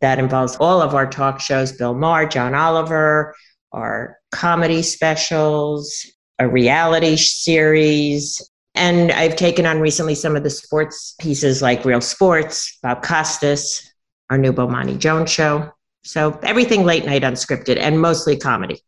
that 0.00 0.18
involves 0.18 0.56
all 0.56 0.82
of 0.82 0.96
our 0.96 1.08
talk 1.08 1.38
shows 1.38 1.70
Bill 1.70 1.94
Maher, 1.94 2.26
John 2.26 2.56
Oliver, 2.56 3.36
our 3.72 4.18
comedy 4.30 4.82
specials, 4.82 6.06
a 6.38 6.48
reality 6.48 7.16
series. 7.16 8.48
And 8.74 9.12
I've 9.12 9.36
taken 9.36 9.66
on 9.66 9.80
recently 9.80 10.14
some 10.14 10.36
of 10.36 10.42
the 10.42 10.50
sports 10.50 11.14
pieces 11.20 11.62
like 11.62 11.84
Real 11.84 12.00
Sports, 12.00 12.78
Bob 12.82 13.02
Costas, 13.02 13.92
our 14.30 14.38
new 14.38 14.52
Bomani 14.52 14.98
Jones 14.98 15.30
show. 15.30 15.70
So 16.04 16.38
everything 16.42 16.84
late 16.84 17.04
night 17.04 17.22
unscripted 17.22 17.76
and 17.76 18.00
mostly 18.00 18.36
comedy. 18.36 18.80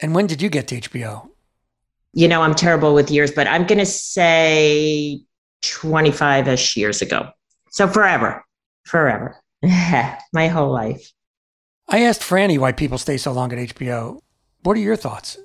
And 0.00 0.14
when 0.14 0.26
did 0.26 0.42
you 0.42 0.48
get 0.48 0.68
to 0.68 0.80
HBO? 0.80 1.28
You 2.12 2.28
know, 2.28 2.42
I'm 2.42 2.54
terrible 2.54 2.94
with 2.94 3.10
years, 3.10 3.30
but 3.30 3.46
I'm 3.46 3.66
going 3.66 3.78
to 3.78 3.86
say 3.86 5.20
25 5.62 6.48
ish 6.48 6.76
years 6.76 7.02
ago. 7.02 7.30
So 7.70 7.86
forever, 7.86 8.44
forever, 8.84 9.36
my 9.62 10.48
whole 10.48 10.72
life. 10.72 11.10
I 11.90 12.02
asked 12.02 12.22
Franny 12.22 12.58
why 12.58 12.72
people 12.72 12.98
stay 12.98 13.16
so 13.16 13.32
long 13.32 13.52
at 13.52 13.58
HBO. 13.58 14.20
What 14.62 14.76
are 14.76 14.80
your 14.80 14.96
thoughts? 14.96 15.38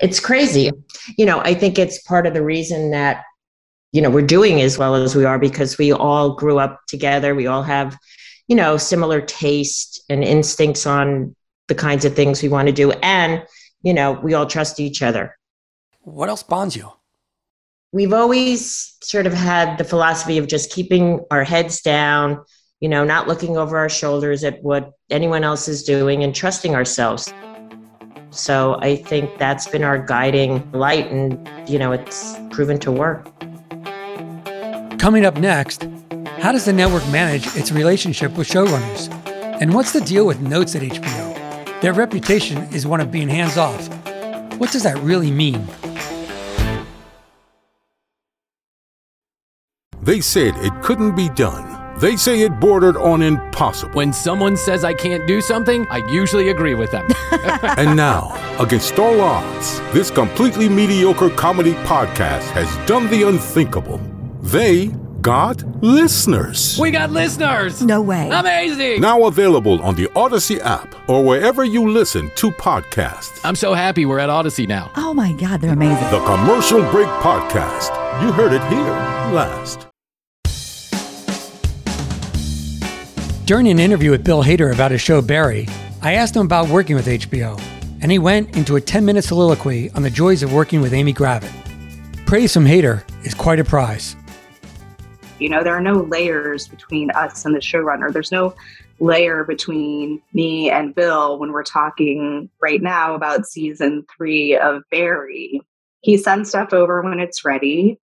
It's 0.00 0.20
crazy. 0.20 0.70
You 1.16 1.26
know, 1.26 1.40
I 1.40 1.54
think 1.54 1.78
it's 1.78 2.02
part 2.02 2.26
of 2.26 2.34
the 2.34 2.42
reason 2.42 2.90
that, 2.90 3.24
you 3.92 4.02
know, 4.02 4.10
we're 4.10 4.26
doing 4.26 4.60
as 4.60 4.78
well 4.78 4.94
as 4.94 5.14
we 5.14 5.24
are 5.24 5.38
because 5.38 5.78
we 5.78 5.92
all 5.92 6.34
grew 6.34 6.58
up 6.58 6.80
together. 6.88 7.34
We 7.34 7.46
all 7.46 7.62
have 7.62 7.96
you 8.48 8.56
know, 8.56 8.78
similar 8.78 9.20
taste 9.20 10.02
and 10.08 10.24
instincts 10.24 10.86
on 10.86 11.36
the 11.68 11.74
kinds 11.74 12.04
of 12.04 12.16
things 12.16 12.42
we 12.42 12.48
want 12.48 12.66
to 12.66 12.72
do. 12.72 12.90
And, 12.90 13.44
you 13.82 13.92
know, 13.92 14.12
we 14.12 14.34
all 14.34 14.46
trust 14.46 14.80
each 14.80 15.02
other. 15.02 15.36
What 16.00 16.30
else 16.30 16.42
bonds 16.42 16.74
you? 16.74 16.90
We've 17.92 18.12
always 18.12 18.96
sort 19.02 19.26
of 19.26 19.34
had 19.34 19.78
the 19.78 19.84
philosophy 19.84 20.38
of 20.38 20.46
just 20.46 20.72
keeping 20.72 21.20
our 21.30 21.44
heads 21.44 21.82
down, 21.82 22.42
you 22.80 22.88
know, 22.88 23.04
not 23.04 23.26
looking 23.26 23.56
over 23.56 23.76
our 23.76 23.88
shoulders 23.88 24.44
at 24.44 24.62
what 24.62 24.92
anyone 25.10 25.42
else 25.44 25.66
is 25.68 25.82
doing 25.82 26.22
and 26.22 26.34
trusting 26.34 26.74
ourselves. 26.74 27.32
So 28.30 28.78
I 28.80 28.96
think 28.96 29.38
that's 29.38 29.66
been 29.66 29.82
our 29.82 29.98
guiding 29.98 30.70
light, 30.72 31.10
and, 31.10 31.48
you 31.68 31.78
know, 31.78 31.92
it's 31.92 32.36
proven 32.50 32.78
to 32.80 32.92
work. 32.92 33.26
Coming 34.98 35.24
up 35.24 35.36
next, 35.38 35.88
how 36.38 36.52
does 36.52 36.66
the 36.66 36.72
network 36.72 37.06
manage 37.08 37.46
its 37.56 37.72
relationship 37.72 38.36
with 38.36 38.48
showrunners? 38.48 39.12
And 39.60 39.74
what's 39.74 39.92
the 39.92 40.00
deal 40.00 40.26
with 40.26 40.40
notes 40.40 40.76
at 40.76 40.82
HBO? 40.82 41.80
Their 41.80 41.92
reputation 41.92 42.58
is 42.72 42.86
one 42.86 43.00
of 43.00 43.10
being 43.10 43.28
hands 43.28 43.56
off. 43.56 43.88
What 44.58 44.70
does 44.70 44.82
that 44.84 44.98
really 44.98 45.30
mean? 45.30 45.66
They 50.02 50.20
said 50.20 50.54
it 50.58 50.72
couldn't 50.82 51.16
be 51.16 51.28
done. 51.30 51.67
They 51.98 52.16
say 52.16 52.42
it 52.42 52.60
bordered 52.60 52.96
on 52.96 53.22
impossible. 53.22 53.94
When 53.94 54.12
someone 54.12 54.56
says 54.56 54.84
I 54.84 54.94
can't 54.94 55.26
do 55.26 55.40
something, 55.40 55.84
I 55.90 55.96
usually 56.12 56.50
agree 56.50 56.74
with 56.74 56.92
them. 56.92 57.08
and 57.76 57.96
now, 57.96 58.32
against 58.60 58.98
all 59.00 59.20
odds, 59.20 59.80
this 59.92 60.08
completely 60.08 60.68
mediocre 60.68 61.30
comedy 61.30 61.72
podcast 61.84 62.48
has 62.50 62.68
done 62.86 63.10
the 63.10 63.26
unthinkable. 63.26 63.98
They 64.42 64.92
got 65.22 65.64
listeners. 65.82 66.78
We 66.78 66.92
got 66.92 67.10
listeners. 67.10 67.82
No 67.82 68.00
way. 68.00 68.30
Amazing. 68.30 69.00
Now 69.00 69.24
available 69.24 69.82
on 69.82 69.96
the 69.96 70.08
Odyssey 70.14 70.60
app 70.60 70.94
or 71.08 71.24
wherever 71.24 71.64
you 71.64 71.90
listen 71.90 72.30
to 72.36 72.52
podcasts. 72.52 73.40
I'm 73.42 73.56
so 73.56 73.74
happy 73.74 74.06
we're 74.06 74.20
at 74.20 74.30
Odyssey 74.30 74.68
now. 74.68 74.92
Oh 74.96 75.12
my 75.12 75.32
God, 75.32 75.60
they're 75.60 75.72
amazing. 75.72 76.10
The 76.12 76.24
Commercial 76.24 76.80
Break 76.92 77.08
Podcast. 77.08 77.90
You 78.22 78.30
heard 78.30 78.52
it 78.52 78.62
here 78.72 78.92
last. 79.34 79.87
During 83.48 83.68
an 83.68 83.78
interview 83.78 84.10
with 84.10 84.24
Bill 84.24 84.44
Hader 84.44 84.74
about 84.74 84.90
his 84.90 85.00
show 85.00 85.22
Barry, 85.22 85.66
I 86.02 86.16
asked 86.16 86.36
him 86.36 86.44
about 86.44 86.68
working 86.68 86.96
with 86.96 87.06
HBO, 87.06 87.58
and 88.02 88.12
he 88.12 88.18
went 88.18 88.54
into 88.54 88.76
a 88.76 88.80
10 88.82 89.06
minute 89.06 89.24
soliloquy 89.24 89.90
on 89.92 90.02
the 90.02 90.10
joys 90.10 90.42
of 90.42 90.52
working 90.52 90.82
with 90.82 90.92
Amy 90.92 91.14
Gravitt. 91.14 91.50
Praise 92.26 92.52
from 92.52 92.66
Hader 92.66 93.04
is 93.24 93.32
quite 93.32 93.58
a 93.58 93.64
prize. 93.64 94.16
You 95.38 95.48
know, 95.48 95.64
there 95.64 95.74
are 95.74 95.80
no 95.80 96.02
layers 96.02 96.68
between 96.68 97.10
us 97.12 97.46
and 97.46 97.54
the 97.54 97.60
showrunner. 97.60 98.12
There's 98.12 98.30
no 98.30 98.54
layer 99.00 99.44
between 99.44 100.20
me 100.34 100.70
and 100.70 100.94
Bill 100.94 101.38
when 101.38 101.52
we're 101.52 101.62
talking 101.62 102.50
right 102.60 102.82
now 102.82 103.14
about 103.14 103.46
season 103.46 104.04
three 104.14 104.58
of 104.58 104.82
Barry. 104.90 105.62
He 106.02 106.18
sends 106.18 106.50
stuff 106.50 106.74
over 106.74 107.00
when 107.00 107.18
it's 107.18 107.46
ready. 107.46 107.98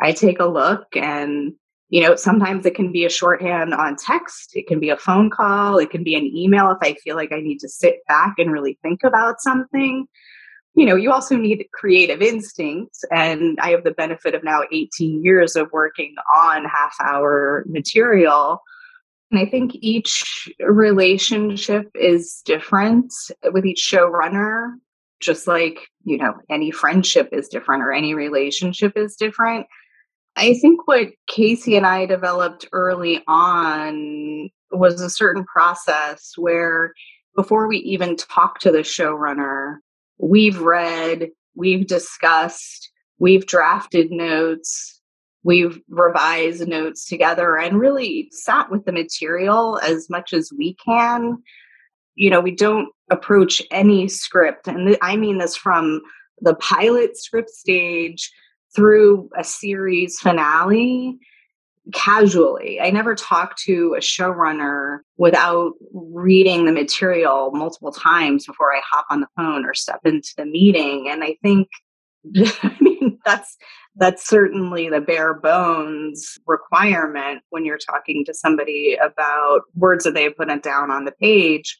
I 0.00 0.10
take 0.10 0.40
a 0.40 0.46
look 0.46 0.96
and 0.96 1.52
you 1.90 2.00
know, 2.00 2.16
sometimes 2.16 2.64
it 2.64 2.74
can 2.74 2.90
be 2.90 3.04
a 3.04 3.10
shorthand 3.10 3.74
on 3.74 3.96
text, 3.96 4.52
it 4.54 4.66
can 4.66 4.80
be 4.80 4.90
a 4.90 4.96
phone 4.96 5.28
call, 5.28 5.78
it 5.78 5.90
can 5.90 6.02
be 6.02 6.14
an 6.14 6.24
email 6.24 6.70
if 6.70 6.78
I 6.80 6.94
feel 6.94 7.16
like 7.16 7.32
I 7.32 7.40
need 7.40 7.58
to 7.58 7.68
sit 7.68 7.98
back 8.08 8.34
and 8.38 8.50
really 8.50 8.78
think 8.82 9.00
about 9.04 9.40
something 9.40 10.06
you 10.74 10.86
know, 10.86 10.94
you 10.94 11.12
also 11.12 11.36
need 11.36 11.66
creative 11.72 12.22
instincts. 12.22 13.04
And 13.10 13.58
I 13.60 13.70
have 13.70 13.84
the 13.84 13.90
benefit 13.90 14.34
of 14.34 14.44
now 14.44 14.62
18 14.72 15.22
years 15.22 15.56
of 15.56 15.68
working 15.72 16.14
on 16.34 16.64
half 16.64 16.94
hour 17.02 17.64
material. 17.66 18.62
And 19.30 19.40
I 19.40 19.46
think 19.46 19.72
each 19.80 20.48
relationship 20.60 21.90
is 21.94 22.42
different 22.44 23.12
with 23.52 23.66
each 23.66 23.88
showrunner, 23.92 24.74
just 25.20 25.46
like, 25.46 25.88
you 26.04 26.18
know, 26.18 26.34
any 26.48 26.70
friendship 26.70 27.28
is 27.32 27.48
different 27.48 27.82
or 27.82 27.92
any 27.92 28.14
relationship 28.14 28.96
is 28.96 29.16
different. 29.16 29.66
I 30.36 30.54
think 30.54 30.86
what 30.86 31.08
Casey 31.26 31.76
and 31.76 31.86
I 31.86 32.06
developed 32.06 32.66
early 32.72 33.22
on 33.26 34.48
was 34.70 35.00
a 35.00 35.10
certain 35.10 35.44
process 35.44 36.32
where 36.36 36.94
before 37.36 37.68
we 37.68 37.78
even 37.78 38.16
talk 38.16 38.58
to 38.60 38.70
the 38.70 38.78
showrunner, 38.78 39.76
we've 40.18 40.60
read, 40.60 41.30
we've 41.54 41.86
discussed, 41.86 42.90
we've 43.18 43.46
drafted 43.46 44.10
notes, 44.10 45.00
we've 45.42 45.80
revised 45.88 46.66
notes 46.68 47.06
together 47.06 47.56
and 47.56 47.80
really 47.80 48.28
sat 48.30 48.70
with 48.70 48.84
the 48.84 48.92
material 48.92 49.78
as 49.82 50.08
much 50.10 50.32
as 50.32 50.50
we 50.56 50.74
can. 50.74 51.38
You 52.14 52.30
know, 52.30 52.40
we 52.40 52.54
don't 52.54 52.88
approach 53.10 53.62
any 53.70 54.08
script, 54.08 54.68
and 54.68 54.96
I 55.02 55.16
mean 55.16 55.38
this 55.38 55.56
from 55.56 56.02
the 56.40 56.54
pilot 56.54 57.16
script 57.16 57.50
stage 57.50 58.30
through 58.74 59.28
a 59.36 59.44
series 59.44 60.18
finale 60.18 61.18
casually. 61.92 62.80
I 62.80 62.90
never 62.90 63.14
talk 63.14 63.56
to 63.64 63.94
a 63.96 64.00
showrunner 64.00 64.98
without 65.16 65.72
reading 65.92 66.66
the 66.66 66.72
material 66.72 67.50
multiple 67.52 67.92
times 67.92 68.46
before 68.46 68.72
I 68.72 68.80
hop 68.90 69.06
on 69.10 69.20
the 69.20 69.26
phone 69.36 69.64
or 69.64 69.74
step 69.74 70.00
into 70.04 70.32
the 70.36 70.44
meeting. 70.44 71.08
And 71.10 71.24
I 71.24 71.36
think, 71.42 71.68
I 72.62 72.76
mean, 72.80 73.18
that's 73.24 73.56
that's 73.96 74.26
certainly 74.26 74.88
the 74.88 75.00
bare 75.00 75.34
bones 75.34 76.38
requirement 76.46 77.42
when 77.50 77.64
you're 77.64 77.78
talking 77.78 78.24
to 78.24 78.34
somebody 78.34 78.96
about 79.02 79.62
words 79.74 80.04
that 80.04 80.14
they 80.14 80.24
have 80.24 80.36
put 80.36 80.48
down 80.62 80.90
on 80.90 81.04
the 81.04 81.12
page. 81.12 81.78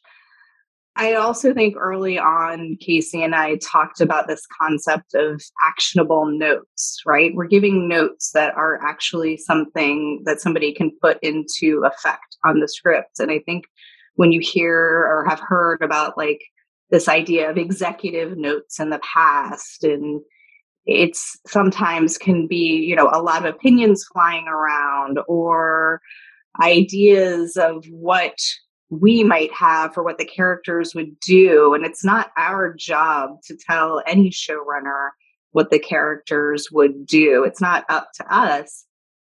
I 1.01 1.15
also 1.15 1.51
think 1.51 1.75
early 1.79 2.19
on, 2.19 2.77
Casey 2.79 3.23
and 3.23 3.33
I 3.33 3.55
talked 3.55 4.01
about 4.01 4.27
this 4.27 4.45
concept 4.61 5.15
of 5.15 5.41
actionable 5.67 6.27
notes, 6.27 7.01
right? 7.07 7.33
We're 7.33 7.47
giving 7.47 7.87
notes 7.87 8.29
that 8.35 8.53
are 8.53 8.79
actually 8.85 9.37
something 9.37 10.21
that 10.25 10.41
somebody 10.41 10.71
can 10.71 10.91
put 11.01 11.17
into 11.23 11.83
effect 11.85 12.37
on 12.45 12.59
the 12.59 12.67
script. 12.67 13.19
And 13.19 13.31
I 13.31 13.39
think 13.39 13.65
when 14.17 14.31
you 14.31 14.41
hear 14.41 14.77
or 14.77 15.25
have 15.27 15.39
heard 15.39 15.81
about 15.81 16.19
like 16.19 16.43
this 16.91 17.07
idea 17.07 17.49
of 17.49 17.57
executive 17.57 18.37
notes 18.37 18.79
in 18.79 18.91
the 18.91 18.99
past 18.99 19.83
and 19.83 20.21
it's 20.85 21.35
sometimes 21.47 22.19
can 22.19 22.45
be 22.45 22.55
you 22.57 22.95
know 22.95 23.09
a 23.11 23.21
lot 23.21 23.43
of 23.43 23.55
opinions 23.55 24.05
flying 24.11 24.47
around 24.47 25.19
or 25.27 26.01
ideas 26.61 27.55
of 27.55 27.85
what 27.89 28.37
we 28.91 29.23
might 29.23 29.51
have 29.53 29.93
for 29.93 30.03
what 30.03 30.17
the 30.17 30.25
characters 30.25 30.93
would 30.93 31.17
do. 31.21 31.73
And 31.73 31.85
it's 31.85 32.03
not 32.03 32.31
our 32.37 32.73
job 32.73 33.41
to 33.45 33.55
tell 33.55 34.03
any 34.05 34.29
showrunner 34.29 35.09
what 35.51 35.71
the 35.71 35.79
characters 35.79 36.69
would 36.71 37.05
do. 37.05 37.43
It's 37.45 37.61
not 37.61 37.85
up 37.89 38.09
to 38.15 38.35
us. 38.35 38.85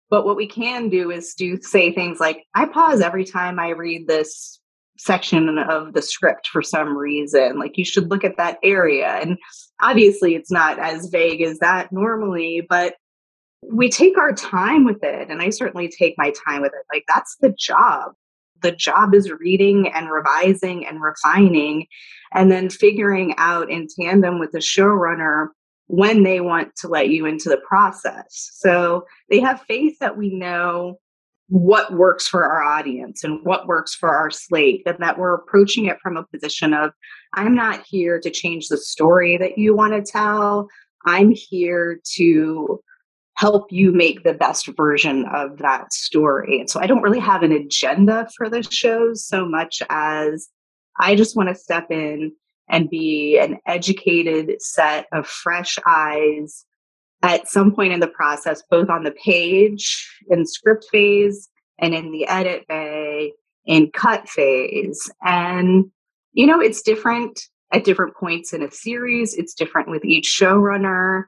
But 0.09 0.25
what 0.25 0.35
we 0.35 0.47
can 0.47 0.89
do 0.89 1.09
is 1.09 1.33
do 1.33 1.59
say 1.61 1.93
things 1.93 2.19
like, 2.19 2.43
I 2.53 2.65
pause 2.65 2.99
every 3.01 3.23
time 3.23 3.57
I 3.57 3.69
read 3.69 4.07
this 4.07 4.59
section 4.97 5.57
of 5.57 5.93
the 5.93 6.01
script 6.01 6.49
for 6.49 6.61
some 6.61 6.95
reason. 6.95 7.57
Like, 7.57 7.77
you 7.77 7.85
should 7.85 8.11
look 8.11 8.25
at 8.25 8.37
that 8.37 8.59
area. 8.63 9.17
And 9.21 9.37
obviously, 9.81 10.35
it's 10.35 10.51
not 10.51 10.77
as 10.77 11.07
vague 11.07 11.41
as 11.41 11.59
that 11.59 11.91
normally, 11.91 12.65
but 12.69 12.95
we 13.71 13.89
take 13.89 14.17
our 14.17 14.33
time 14.33 14.83
with 14.83 15.01
it. 15.03 15.29
And 15.29 15.41
I 15.41 15.49
certainly 15.49 15.87
take 15.87 16.15
my 16.17 16.33
time 16.45 16.61
with 16.61 16.73
it. 16.73 16.85
Like, 16.93 17.05
that's 17.07 17.37
the 17.39 17.55
job 17.57 18.11
the 18.63 18.71
job 18.71 19.13
is 19.13 19.31
reading 19.31 19.87
and 19.93 20.09
revising 20.09 20.87
and 20.87 21.01
refining 21.01 21.85
and 22.33 22.51
then 22.51 22.69
figuring 22.69 23.35
out 23.37 23.69
in 23.69 23.87
tandem 23.99 24.39
with 24.39 24.51
the 24.51 24.59
showrunner 24.59 25.49
when 25.87 26.23
they 26.23 26.39
want 26.41 26.75
to 26.77 26.87
let 26.87 27.09
you 27.09 27.25
into 27.27 27.49
the 27.49 27.61
process. 27.67 28.49
So 28.53 29.05
they 29.29 29.39
have 29.41 29.61
faith 29.67 29.99
that 29.99 30.17
we 30.17 30.33
know 30.33 30.99
what 31.49 31.93
works 31.93 32.27
for 32.27 32.45
our 32.45 32.63
audience 32.63 33.23
and 33.23 33.45
what 33.45 33.67
works 33.67 33.93
for 33.93 34.09
our 34.09 34.31
slate, 34.31 34.81
and 34.87 34.97
that 34.99 35.19
we're 35.19 35.35
approaching 35.35 35.85
it 35.85 35.99
from 36.01 36.17
a 36.17 36.23
position 36.23 36.73
of 36.73 36.91
I'm 37.33 37.53
not 37.53 37.83
here 37.85 38.19
to 38.19 38.31
change 38.31 38.69
the 38.69 38.77
story 38.77 39.37
that 39.37 39.57
you 39.57 39.75
want 39.75 39.93
to 39.93 40.11
tell. 40.11 40.67
I'm 41.05 41.31
here 41.31 41.99
to 42.15 42.81
help 43.35 43.71
you 43.71 43.91
make 43.91 44.23
the 44.23 44.33
best 44.33 44.69
version 44.77 45.25
of 45.33 45.57
that 45.57 45.91
story. 45.91 46.59
And 46.59 46.69
so 46.69 46.79
I 46.79 46.87
don't 46.87 47.01
really 47.01 47.19
have 47.19 47.43
an 47.43 47.51
agenda 47.51 48.27
for 48.37 48.49
the 48.49 48.63
shows 48.63 49.25
so 49.25 49.45
much 49.45 49.81
as 49.89 50.49
I 50.99 51.15
just 51.15 51.35
want 51.35 51.49
to 51.49 51.55
step 51.55 51.89
in 51.89 52.33
and 52.69 52.89
be 52.89 53.37
an 53.39 53.59
educated 53.65 54.61
set 54.61 55.07
of 55.11 55.27
fresh 55.27 55.77
eyes 55.87 56.65
at 57.23 57.47
some 57.47 57.73
point 57.73 57.93
in 57.93 57.99
the 57.99 58.07
process, 58.07 58.61
both 58.69 58.89
on 58.89 59.03
the 59.03 59.11
page, 59.11 60.07
in 60.29 60.45
script 60.45 60.85
phase, 60.91 61.49
and 61.79 61.93
in 61.93 62.11
the 62.11 62.27
edit 62.27 62.67
bay, 62.67 63.33
in 63.65 63.89
cut 63.91 64.27
phase. 64.27 65.09
And, 65.23 65.85
you 66.33 66.45
know, 66.45 66.59
it's 66.59 66.81
different 66.81 67.47
at 67.71 67.83
different 67.83 68.15
points 68.15 68.53
in 68.53 68.61
a 68.61 68.69
series, 68.69 69.33
it's 69.33 69.55
different 69.55 69.89
with 69.89 70.05
each 70.05 70.27
showrunner. 70.27 71.23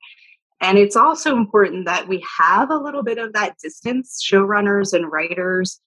And 0.61 0.77
it's 0.77 0.95
also 0.95 1.35
important 1.35 1.85
that 1.85 2.07
we 2.07 2.23
have 2.39 2.71
a 2.71 2.77
little 2.77 3.03
bit 3.03 3.17
of 3.17 3.33
that 3.33 3.57
distance. 3.57 4.23
Showrunners 4.23 4.93
and 4.93 5.11
writers 5.11 5.79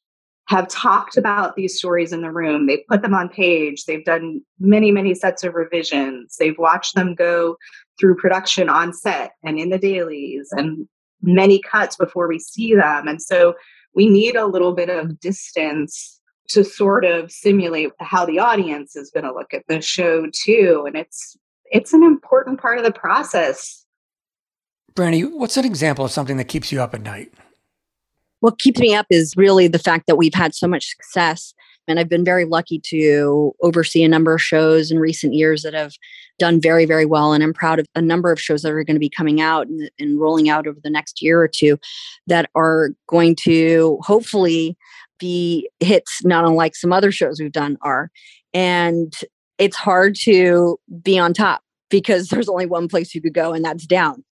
have 0.49 0.69
talked 0.69 1.17
about 1.17 1.57
these 1.57 1.77
stories 1.77 2.13
in 2.13 2.23
the 2.23 2.33
room. 2.33 2.67
They've 2.67 2.87
put 2.89 3.03
them 3.03 3.15
on 3.15 3.29
page. 3.29 3.85
They've 3.85 4.05
done 4.05 4.41
many, 4.59 4.91
many 4.91 5.15
sets 5.15 5.45
of 5.45 5.55
revisions. 5.55 6.37
They've 6.39 6.57
watched 6.57 6.95
them 6.95 7.15
go 7.15 7.57
through 8.01 8.17
production 8.17 8.69
on 8.69 8.95
set 8.95 9.33
and 9.43 9.59
in 9.59 9.69
the 9.69 9.79
dailies 9.79 10.49
and 10.53 10.89
many 11.21 11.61
cuts 11.61 11.97
before 11.97 12.29
we 12.29 12.39
see 12.39 12.75
them. 12.75 13.09
And 13.09 13.21
so 13.21 13.55
we 13.95 14.09
need 14.09 14.37
a 14.37 14.47
little 14.47 14.73
bit 14.73 14.89
of 14.89 15.21
distance 15.21 16.19
to 16.49 16.65
sort 16.65 17.05
of 17.05 17.31
simulate 17.31 17.91
how 18.01 18.25
the 18.25 18.39
audience 18.39 18.97
is 18.97 19.11
going 19.11 19.25
to 19.25 19.35
look 19.35 19.53
at 19.53 19.65
the 19.69 19.83
show 19.83 20.27
too. 20.33 20.85
And 20.87 20.97
it's 20.97 21.37
it's 21.71 21.93
an 21.93 22.03
important 22.03 22.59
part 22.59 22.79
of 22.79 22.85
the 22.85 22.93
process 22.93 23.78
Franny, 24.99 25.31
what's 25.33 25.57
an 25.57 25.65
example 25.65 26.05
of 26.05 26.11
something 26.11 26.39
that 26.39 26.47
keeps 26.49 26.73
you 26.73 26.83
up 26.83 26.93
at 26.93 27.03
night? 27.03 27.33
What 28.41 28.59
keeps 28.59 28.81
me 28.81 28.97
up 28.97 29.07
is 29.11 29.33
really 29.37 29.69
the 29.69 29.79
fact 29.79 30.09
that 30.09 30.17
we've 30.17 30.35
had 30.35 30.57
so 30.57 30.67
much 30.67 30.89
success. 30.89 31.55
And 31.87 32.01
I've 32.01 32.09
been 32.09 32.25
very 32.25 32.45
lucky 32.45 32.81
to 32.87 33.55
oversee 33.63 34.03
a 34.03 34.09
number 34.09 34.35
of 34.35 34.43
shows 34.43 34.91
in 34.91 34.99
recent 34.99 35.35
years 35.35 35.63
that 35.63 35.73
have 35.73 35.93
done 36.41 36.61
very, 36.61 36.85
very 36.85 37.07
well. 37.07 37.33
And 37.33 37.45
I'm 37.45 37.55
proud 37.55 37.79
of 37.79 37.87
a 37.95 38.03
number 38.03 38.33
of 38.33 38.41
shows 38.41 38.63
that 38.63 38.73
are 38.73 38.83
going 38.83 38.97
to 38.97 39.01
be 39.01 39.09
coming 39.09 39.41
out 39.41 39.69
and, 39.69 39.89
and 40.01 40.21
rolling 40.21 40.49
out 40.49 40.67
over 40.67 40.81
the 40.83 40.91
next 40.91 41.23
year 41.23 41.41
or 41.41 41.49
two 41.49 41.79
that 42.27 42.51
are 42.57 42.91
going 43.07 43.37
to 43.45 44.01
hopefully 44.03 44.77
be 45.21 45.71
hits, 45.79 46.25
not 46.25 46.45
unlike 46.45 46.75
some 46.75 46.93
other 46.93 47.13
shows 47.13 47.41
we've 47.41 47.53
done 47.53 47.79
are. 47.83 48.11
And 48.53 49.15
it's 49.59 49.77
hard 49.77 50.17
to 50.23 50.77
be 51.03 51.21
on 51.21 51.35
top 51.35 51.63
because 51.89 52.29
there's 52.31 52.49
only 52.49 52.67
one 52.67 52.89
place 52.89 53.15
you 53.15 53.23
could 53.23 53.35
go, 53.35 53.53
and 53.53 53.65
that's 53.65 53.87
down 53.87 54.25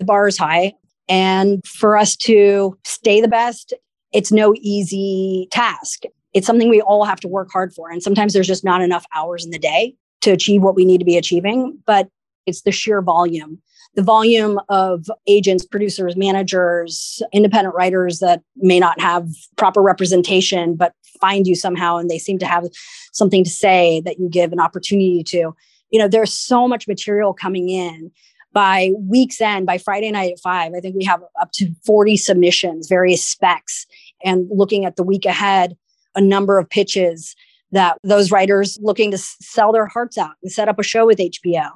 the 0.00 0.04
bar 0.04 0.26
is 0.26 0.36
high. 0.36 0.72
And 1.08 1.64
for 1.64 1.96
us 1.96 2.16
to 2.16 2.76
stay 2.84 3.20
the 3.20 3.28
best, 3.28 3.72
it's 4.12 4.32
no 4.32 4.54
easy 4.56 5.46
task. 5.52 6.02
It's 6.34 6.46
something 6.46 6.68
we 6.68 6.80
all 6.80 7.04
have 7.04 7.20
to 7.20 7.28
work 7.28 7.50
hard 7.52 7.72
for. 7.72 7.90
And 7.90 8.02
sometimes 8.02 8.32
there's 8.32 8.46
just 8.46 8.64
not 8.64 8.82
enough 8.82 9.04
hours 9.14 9.44
in 9.44 9.50
the 9.50 9.58
day 9.58 9.94
to 10.22 10.32
achieve 10.32 10.62
what 10.62 10.74
we 10.74 10.84
need 10.84 10.98
to 10.98 11.04
be 11.04 11.16
achieving. 11.16 11.78
But 11.86 12.08
it's 12.46 12.62
the 12.62 12.72
sheer 12.72 13.02
volume 13.02 13.60
the 13.94 14.02
volume 14.02 14.60
of 14.68 15.06
agents, 15.26 15.64
producers, 15.66 16.16
managers, 16.16 17.22
independent 17.32 17.74
writers 17.74 18.20
that 18.20 18.42
may 18.56 18.78
not 18.78 19.00
have 19.00 19.28
proper 19.56 19.82
representation, 19.82 20.76
but 20.76 20.94
find 21.20 21.46
you 21.46 21.54
somehow 21.54 21.96
and 21.96 22.08
they 22.08 22.18
seem 22.18 22.38
to 22.38 22.46
have 22.46 22.66
something 23.12 23.42
to 23.42 23.50
say 23.50 24.00
that 24.04 24.18
you 24.18 24.28
give 24.28 24.52
an 24.52 24.60
opportunity 24.60 25.24
to. 25.24 25.52
You 25.90 25.98
know, 25.98 26.06
there's 26.06 26.32
so 26.32 26.68
much 26.68 26.86
material 26.86 27.34
coming 27.34 27.68
in 27.68 28.12
by 28.52 28.90
week's 28.98 29.40
end, 29.40 29.66
by 29.66 29.78
Friday 29.78 30.10
night 30.10 30.32
at 30.32 30.40
five, 30.40 30.72
I 30.74 30.80
think 30.80 30.96
we 30.96 31.04
have 31.04 31.22
up 31.40 31.52
to 31.52 31.72
40 31.84 32.16
submissions, 32.16 32.88
various 32.88 33.24
specs, 33.24 33.86
and 34.24 34.48
looking 34.50 34.84
at 34.84 34.96
the 34.96 35.02
week 35.02 35.24
ahead, 35.24 35.76
a 36.14 36.20
number 36.20 36.58
of 36.58 36.68
pitches 36.68 37.36
that 37.72 37.98
those 38.02 38.32
writers 38.32 38.78
looking 38.82 39.10
to 39.12 39.18
sell 39.18 39.72
their 39.72 39.86
hearts 39.86 40.18
out 40.18 40.32
and 40.42 40.50
set 40.50 40.68
up 40.68 40.78
a 40.78 40.82
show 40.82 41.06
with 41.06 41.18
HBO. 41.18 41.70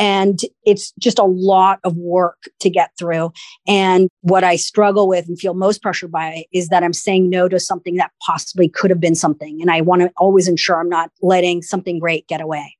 And 0.00 0.38
it's 0.64 0.92
just 0.98 1.18
a 1.18 1.24
lot 1.24 1.80
of 1.82 1.96
work 1.96 2.44
to 2.60 2.70
get 2.70 2.90
through. 2.96 3.32
And 3.66 4.08
what 4.20 4.44
I 4.44 4.54
struggle 4.54 5.08
with 5.08 5.26
and 5.26 5.38
feel 5.38 5.54
most 5.54 5.82
pressured 5.82 6.12
by 6.12 6.44
is 6.52 6.68
that 6.68 6.84
I'm 6.84 6.92
saying 6.92 7.30
no 7.30 7.48
to 7.48 7.58
something 7.58 7.96
that 7.96 8.12
possibly 8.24 8.68
could 8.68 8.90
have 8.90 9.00
been 9.00 9.16
something. 9.16 9.60
And 9.60 9.70
I 9.70 9.80
want 9.80 10.02
to 10.02 10.12
always 10.16 10.46
ensure 10.46 10.80
I'm 10.80 10.88
not 10.88 11.10
letting 11.20 11.62
something 11.62 11.98
great 11.98 12.28
get 12.28 12.40
away. 12.40 12.76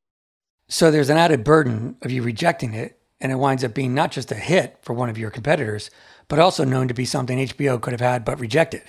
So 0.69 0.91
there's 0.91 1.11
an 1.11 1.17
added 1.17 1.43
burden 1.43 1.97
of 2.03 2.13
you 2.13 2.23
rejecting 2.23 2.75
it 2.75 2.98
and 3.21 3.33
it 3.33 3.37
winds 3.37 3.65
up 3.65 3.75
being 3.75 3.95
not 3.95 4.13
just 4.13 4.33
a 4.33 4.37
hit 4.37 4.79
for 4.83 4.93
one 4.93 5.09
of 5.09 5.19
your 5.19 5.31
competitors, 5.31 5.91
but 6.29 6.39
also 6.39 6.65
known 6.65 6.89
to 6.89 6.95
be 6.95 7.05
something 7.05 7.39
HBO 7.39 7.81
could 7.81 7.93
have 7.93 8.01
had 8.01 8.25
but 8.25 8.39
rejected. 8.39 8.83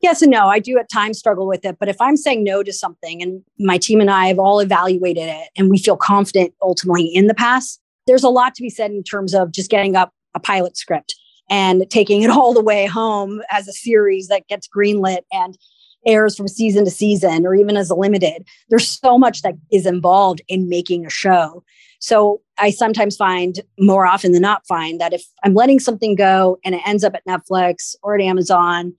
Yes 0.00 0.22
and 0.22 0.30
no. 0.30 0.48
I 0.48 0.58
do 0.58 0.78
at 0.78 0.90
times 0.90 1.18
struggle 1.18 1.46
with 1.46 1.64
it, 1.64 1.78
but 1.78 1.88
if 1.88 2.00
I'm 2.00 2.16
saying 2.16 2.44
no 2.44 2.62
to 2.62 2.72
something 2.72 3.22
and 3.22 3.42
my 3.58 3.78
team 3.78 4.00
and 4.00 4.10
I 4.10 4.26
have 4.26 4.38
all 4.38 4.60
evaluated 4.60 5.24
it 5.24 5.48
and 5.56 5.70
we 5.70 5.78
feel 5.78 5.96
confident 5.96 6.54
ultimately 6.62 7.06
in 7.06 7.26
the 7.26 7.34
pass, 7.34 7.78
there's 8.06 8.22
a 8.22 8.28
lot 8.28 8.54
to 8.54 8.62
be 8.62 8.70
said 8.70 8.90
in 8.90 9.02
terms 9.02 9.34
of 9.34 9.52
just 9.52 9.70
getting 9.70 9.96
up 9.96 10.12
a 10.34 10.40
pilot 10.40 10.76
script 10.76 11.14
and 11.48 11.88
taking 11.90 12.22
it 12.22 12.30
all 12.30 12.52
the 12.52 12.62
way 12.62 12.86
home 12.86 13.42
as 13.50 13.68
a 13.68 13.72
series 13.72 14.28
that 14.28 14.46
gets 14.48 14.68
greenlit 14.68 15.20
and 15.32 15.58
airs 16.06 16.36
from 16.36 16.48
season 16.48 16.84
to 16.84 16.90
season 16.90 17.46
or 17.46 17.54
even 17.54 17.76
as 17.76 17.90
a 17.90 17.94
limited. 17.94 18.46
There's 18.68 18.88
so 18.88 19.18
much 19.18 19.42
that 19.42 19.54
is 19.72 19.86
involved 19.86 20.40
in 20.48 20.68
making 20.68 21.04
a 21.04 21.10
show. 21.10 21.64
So 21.98 22.40
I 22.58 22.70
sometimes 22.70 23.16
find 23.16 23.60
more 23.78 24.06
often 24.06 24.32
than 24.32 24.42
not 24.42 24.66
find 24.66 25.00
that 25.00 25.12
if 25.12 25.24
I'm 25.44 25.54
letting 25.54 25.80
something 25.80 26.14
go 26.14 26.58
and 26.64 26.74
it 26.74 26.82
ends 26.86 27.04
up 27.04 27.14
at 27.14 27.26
Netflix 27.26 27.94
or 28.02 28.14
at 28.14 28.20
Amazon 28.20 28.94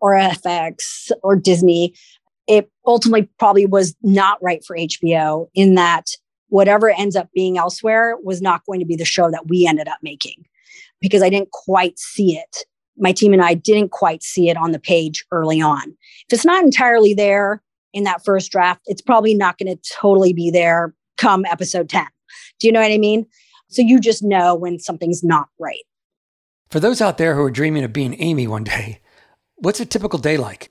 or 0.00 0.14
FX 0.14 1.10
or 1.22 1.36
Disney, 1.36 1.94
it 2.46 2.70
ultimately 2.86 3.28
probably 3.38 3.66
was 3.66 3.94
not 4.02 4.42
right 4.42 4.64
for 4.64 4.76
HBO 4.76 5.48
in 5.54 5.74
that 5.74 6.06
whatever 6.48 6.90
ends 6.90 7.14
up 7.14 7.28
being 7.34 7.58
elsewhere 7.58 8.16
was 8.22 8.40
not 8.40 8.64
going 8.64 8.80
to 8.80 8.86
be 8.86 8.96
the 8.96 9.04
show 9.04 9.30
that 9.30 9.48
we 9.48 9.66
ended 9.66 9.86
up 9.86 9.98
making 10.02 10.44
because 11.00 11.22
I 11.22 11.30
didn't 11.30 11.50
quite 11.50 11.98
see 11.98 12.36
it. 12.36 12.64
My 12.98 13.12
team 13.12 13.32
and 13.32 13.42
I 13.42 13.54
didn't 13.54 13.90
quite 13.90 14.22
see 14.22 14.50
it 14.50 14.56
on 14.56 14.72
the 14.72 14.78
page 14.78 15.24
early 15.30 15.60
on. 15.60 15.90
If 16.28 16.32
it's 16.32 16.44
not 16.44 16.64
entirely 16.64 17.14
there 17.14 17.62
in 17.92 18.04
that 18.04 18.24
first 18.24 18.50
draft, 18.50 18.82
it's 18.86 19.02
probably 19.02 19.34
not 19.34 19.58
going 19.58 19.74
to 19.74 19.90
totally 19.94 20.32
be 20.32 20.50
there 20.50 20.94
come 21.16 21.44
episode 21.46 21.88
10. 21.88 22.06
Do 22.58 22.66
you 22.66 22.72
know 22.72 22.80
what 22.80 22.92
I 22.92 22.98
mean? 22.98 23.26
So 23.68 23.82
you 23.82 24.00
just 24.00 24.22
know 24.22 24.54
when 24.54 24.78
something's 24.78 25.22
not 25.22 25.48
right. 25.58 25.84
For 26.70 26.80
those 26.80 27.00
out 27.00 27.18
there 27.18 27.34
who 27.34 27.42
are 27.42 27.50
dreaming 27.50 27.84
of 27.84 27.92
being 27.92 28.20
Amy 28.20 28.46
one 28.46 28.64
day, 28.64 29.00
what's 29.56 29.80
a 29.80 29.86
typical 29.86 30.18
day 30.18 30.36
like? 30.36 30.70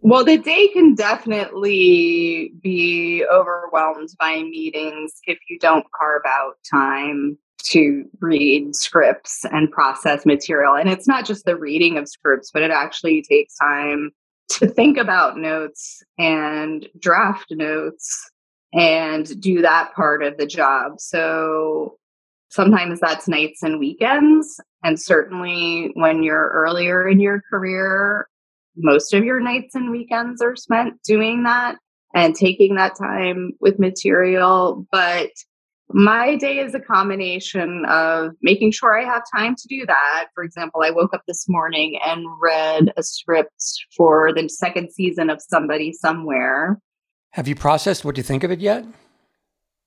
Well, 0.00 0.24
the 0.24 0.36
day 0.36 0.68
can 0.68 0.94
definitely 0.94 2.52
be 2.62 3.24
overwhelmed 3.32 4.10
by 4.20 4.42
meetings 4.42 5.12
if 5.26 5.38
you 5.48 5.58
don't 5.58 5.86
carve 5.98 6.22
out 6.26 6.58
time 6.70 7.38
to 7.64 8.04
read 8.20 8.74
scripts 8.76 9.44
and 9.50 9.70
process 9.70 10.26
material. 10.26 10.74
And 10.74 10.90
it's 10.90 11.08
not 11.08 11.24
just 11.24 11.44
the 11.44 11.56
reading 11.56 11.96
of 11.96 12.08
scripts, 12.08 12.50
but 12.50 12.62
it 12.62 12.70
actually 12.70 13.22
takes 13.22 13.56
time 13.56 14.10
to 14.50 14.66
think 14.66 14.98
about 14.98 15.38
notes 15.38 16.02
and 16.18 16.86
draft 16.98 17.46
notes 17.50 18.30
and 18.74 19.40
do 19.40 19.62
that 19.62 19.94
part 19.94 20.22
of 20.22 20.36
the 20.36 20.46
job. 20.46 21.00
So 21.00 21.96
sometimes 22.50 23.00
that's 23.00 23.28
nights 23.28 23.62
and 23.62 23.78
weekends. 23.78 24.60
And 24.82 25.00
certainly 25.00 25.90
when 25.94 26.22
you're 26.22 26.50
earlier 26.50 27.08
in 27.08 27.20
your 27.20 27.42
career, 27.48 28.28
most 28.76 29.14
of 29.14 29.24
your 29.24 29.40
nights 29.40 29.74
and 29.74 29.90
weekends 29.90 30.42
are 30.42 30.56
spent 30.56 31.02
doing 31.02 31.44
that 31.44 31.76
and 32.14 32.34
taking 32.34 32.74
that 32.74 32.96
time 32.98 33.52
with 33.60 33.78
material. 33.78 34.86
But 34.92 35.30
my 35.90 36.36
day 36.36 36.58
is 36.58 36.74
a 36.74 36.80
combination 36.80 37.84
of 37.86 38.32
making 38.42 38.72
sure 38.72 38.98
I 38.98 39.04
have 39.04 39.22
time 39.34 39.54
to 39.54 39.68
do 39.68 39.84
that. 39.86 40.26
For 40.34 40.42
example, 40.42 40.82
I 40.82 40.90
woke 40.90 41.14
up 41.14 41.22
this 41.26 41.46
morning 41.48 41.98
and 42.04 42.24
read 42.40 42.92
a 42.96 43.02
script 43.02 43.84
for 43.96 44.32
the 44.32 44.48
second 44.48 44.92
season 44.92 45.30
of 45.30 45.42
Somebody 45.42 45.92
Somewhere. 45.92 46.80
Have 47.32 47.48
you 47.48 47.54
processed 47.54 48.04
what 48.04 48.16
you 48.16 48.22
think 48.22 48.44
of 48.44 48.50
it 48.50 48.60
yet? 48.60 48.84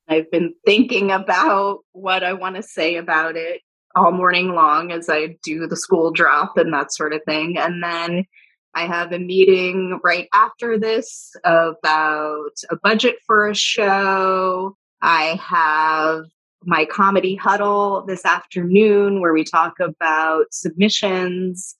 I've 0.08 0.30
been 0.32 0.54
thinking 0.66 1.12
about 1.12 1.80
what 1.92 2.24
I 2.24 2.34
want 2.34 2.56
to 2.56 2.64
say 2.64 2.96
about 2.96 3.36
it 3.36 3.62
all 3.96 4.12
morning 4.12 4.54
long 4.54 4.92
as 4.92 5.10
I 5.10 5.38
do 5.44 5.68
the 5.68 5.76
school 5.76 6.12
drop 6.12 6.58
and 6.58 6.74
that 6.74 6.94
sort 6.94 7.14
of 7.14 7.22
thing. 7.26 7.58
And 7.58 7.84
then 7.84 8.26
I 8.74 8.86
have 8.86 9.12
a 9.12 9.20
meeting 9.20 10.00
right 10.04 10.28
after 10.34 10.78
this 10.78 11.32
about 11.44 12.52
a 12.70 12.76
budget 12.76 13.16
for 13.26 13.50
a 13.50 13.56
show. 13.56 14.78
I 15.02 15.40
have 15.42 16.26
my 16.64 16.86
comedy 16.86 17.36
huddle 17.36 18.04
this 18.06 18.26
afternoon 18.26 19.22
where 19.22 19.34
we 19.34 19.44
talk 19.44 19.80
about 19.80 20.46
submissions 20.52 21.76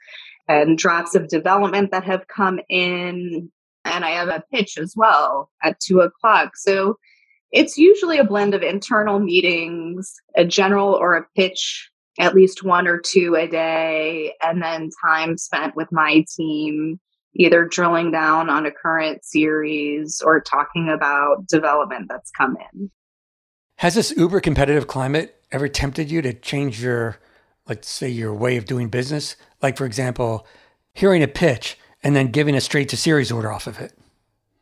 and 0.48 0.78
drafts 0.78 1.16
of 1.16 1.28
development 1.28 1.92
that 1.92 2.04
have 2.04 2.28
come 2.28 2.60
in. 2.70 3.52
And 3.86 4.06
I 4.06 4.12
have 4.12 4.30
a 4.30 4.44
pitch 4.54 4.78
as 4.78 4.94
well 4.96 5.50
at 5.64 5.80
two 5.80 6.02
o'clock. 6.02 6.56
So 6.56 6.98
it's 7.52 7.78
usually 7.78 8.18
a 8.18 8.24
blend 8.24 8.54
of 8.54 8.62
internal 8.62 9.20
meetings, 9.20 10.14
a 10.36 10.46
general 10.46 10.94
or 10.94 11.16
a 11.16 11.26
pitch 11.36 11.90
at 12.20 12.36
least 12.36 12.64
one 12.64 12.88
or 12.88 12.98
two 12.98 13.36
a 13.36 13.48
day, 13.48 14.34
and 14.42 14.62
then 14.62 14.90
time 15.06 15.38
spent 15.38 15.76
with 15.76 15.92
my 15.92 16.26
team, 16.36 17.00
either 17.36 17.66
drilling 17.66 18.12
down 18.12 18.50
on 18.50 18.66
a 18.66 18.72
current 18.72 19.24
series 19.24 20.22
or 20.26 20.42
talking 20.42 20.90
about 20.90 21.48
development 21.48 22.08
that's 22.10 22.32
come 22.32 22.58
in. 22.74 22.90
Has 23.78 23.94
this 23.94 24.12
uber 24.18 24.40
competitive 24.40 24.88
climate 24.88 25.40
ever 25.52 25.68
tempted 25.68 26.10
you 26.10 26.24
to 26.24 26.34
change 26.34 26.82
your, 26.82 27.20
let's 27.70 27.88
say, 27.88 28.10
your 28.10 28.34
way 28.34 28.58
of 28.58 28.66
doing 28.66 28.90
business? 28.90 29.36
Like, 29.62 29.78
for 29.78 29.86
example, 29.86 30.48
hearing 30.94 31.22
a 31.22 31.28
pitch 31.28 31.78
and 32.02 32.16
then 32.16 32.32
giving 32.32 32.56
a 32.56 32.62
straight 32.62 32.90
to 32.90 32.98
series 32.98 33.32
order 33.32 33.52
off 33.52 33.68
of 33.68 33.80
it? 33.80 33.94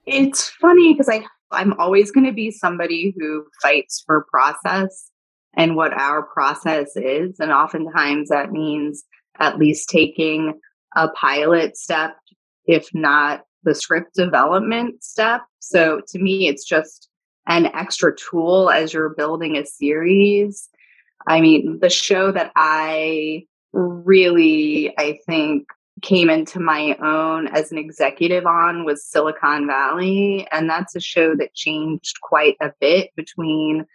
It's 0.05 0.49
funny 0.49 0.93
because 0.93 1.07
I 1.07 1.25
I'm 1.51 1.73
always 1.79 2.11
going 2.11 2.25
to 2.25 2.33
be 2.33 2.51
somebody 2.51 3.15
who 3.17 3.45
fights 3.61 4.03
for 4.05 4.25
process 4.29 5.09
and 5.55 5.77
what 5.77 5.93
our 5.93 6.23
process 6.23 6.97
is. 6.97 7.39
And 7.39 7.53
oftentimes 7.53 8.27
that 8.27 8.51
means 8.51 9.05
at 9.39 9.57
least 9.57 9.87
taking 9.87 10.59
a 10.97 11.07
pilot 11.09 11.77
step, 11.77 12.17
if 12.65 12.89
not 12.93 13.45
the 13.63 13.75
script 13.75 14.13
development 14.13 15.01
step. 15.05 15.43
So 15.59 16.01
to 16.09 16.19
me, 16.19 16.49
it's 16.49 16.65
just 16.65 17.09
an 17.47 17.67
extra 17.67 18.15
tool 18.15 18.69
as 18.69 18.93
you're 18.93 19.09
building 19.09 19.57
a 19.57 19.65
series. 19.65 20.69
I 21.27 21.41
mean, 21.41 21.79
the 21.79 21.89
show 21.89 22.31
that 22.31 22.51
I 22.55 23.45
really, 23.73 24.93
I 24.97 25.19
think, 25.25 25.67
came 26.01 26.29
into 26.29 26.59
my 26.59 26.95
own 27.01 27.47
as 27.47 27.71
an 27.71 27.77
executive 27.77 28.45
on 28.45 28.85
was 28.85 29.05
Silicon 29.05 29.65
Valley. 29.65 30.47
And 30.51 30.69
that's 30.69 30.95
a 30.95 30.99
show 30.99 31.35
that 31.35 31.53
changed 31.53 32.19
quite 32.21 32.57
a 32.61 32.71
bit 32.79 33.11
between 33.15 33.85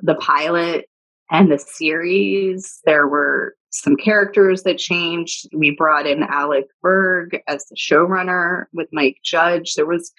the 0.00 0.14
pilot 0.16 0.88
and 1.30 1.50
the 1.50 1.58
series. 1.58 2.80
There 2.84 3.08
were 3.08 3.56
some 3.70 3.96
characters 3.96 4.62
that 4.62 4.78
changed. 4.78 5.48
We 5.54 5.70
brought 5.70 6.06
in 6.06 6.22
Alec 6.22 6.66
Berg 6.82 7.40
as 7.48 7.66
the 7.66 7.76
showrunner 7.76 8.66
with 8.72 8.88
Mike 8.92 9.18
Judge. 9.24 9.74
There 9.74 9.86
was 9.86 10.12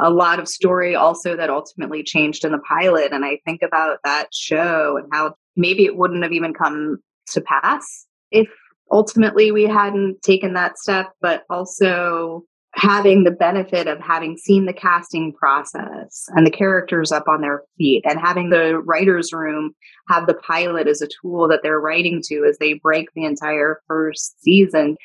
a 0.00 0.10
lot 0.10 0.38
of 0.38 0.48
story 0.48 0.94
also 0.94 1.36
that 1.36 1.50
ultimately 1.50 2.02
changed 2.02 2.44
in 2.44 2.52
the 2.52 2.58
pilot. 2.58 3.12
And 3.12 3.24
I 3.24 3.38
think 3.44 3.62
about 3.62 3.98
that 4.04 4.28
show 4.32 4.96
and 4.96 5.06
how 5.12 5.34
maybe 5.56 5.84
it 5.84 5.96
wouldn't 5.96 6.22
have 6.22 6.32
even 6.32 6.54
come 6.54 6.98
to 7.32 7.40
pass 7.40 8.06
if 8.30 8.48
ultimately 8.90 9.52
we 9.52 9.64
hadn't 9.64 10.22
taken 10.22 10.54
that 10.54 10.78
step, 10.78 11.12
but 11.20 11.44
also 11.50 12.44
having 12.74 13.24
the 13.24 13.30
benefit 13.32 13.88
of 13.88 13.98
having 14.00 14.36
seen 14.36 14.64
the 14.64 14.72
casting 14.72 15.32
process 15.32 16.28
and 16.36 16.46
the 16.46 16.52
characters 16.52 17.10
up 17.10 17.26
on 17.26 17.40
their 17.40 17.62
feet 17.76 18.04
and 18.08 18.20
having 18.20 18.50
the 18.50 18.78
writers 18.78 19.32
room 19.32 19.74
have 20.08 20.26
the 20.26 20.34
pilot 20.34 20.86
as 20.86 21.02
a 21.02 21.08
tool 21.20 21.48
that 21.48 21.60
they're 21.62 21.80
writing 21.80 22.22
to 22.24 22.44
as 22.48 22.56
they 22.58 22.74
break 22.74 23.08
the 23.14 23.24
entire 23.24 23.80
first 23.88 24.40
season 24.40 24.96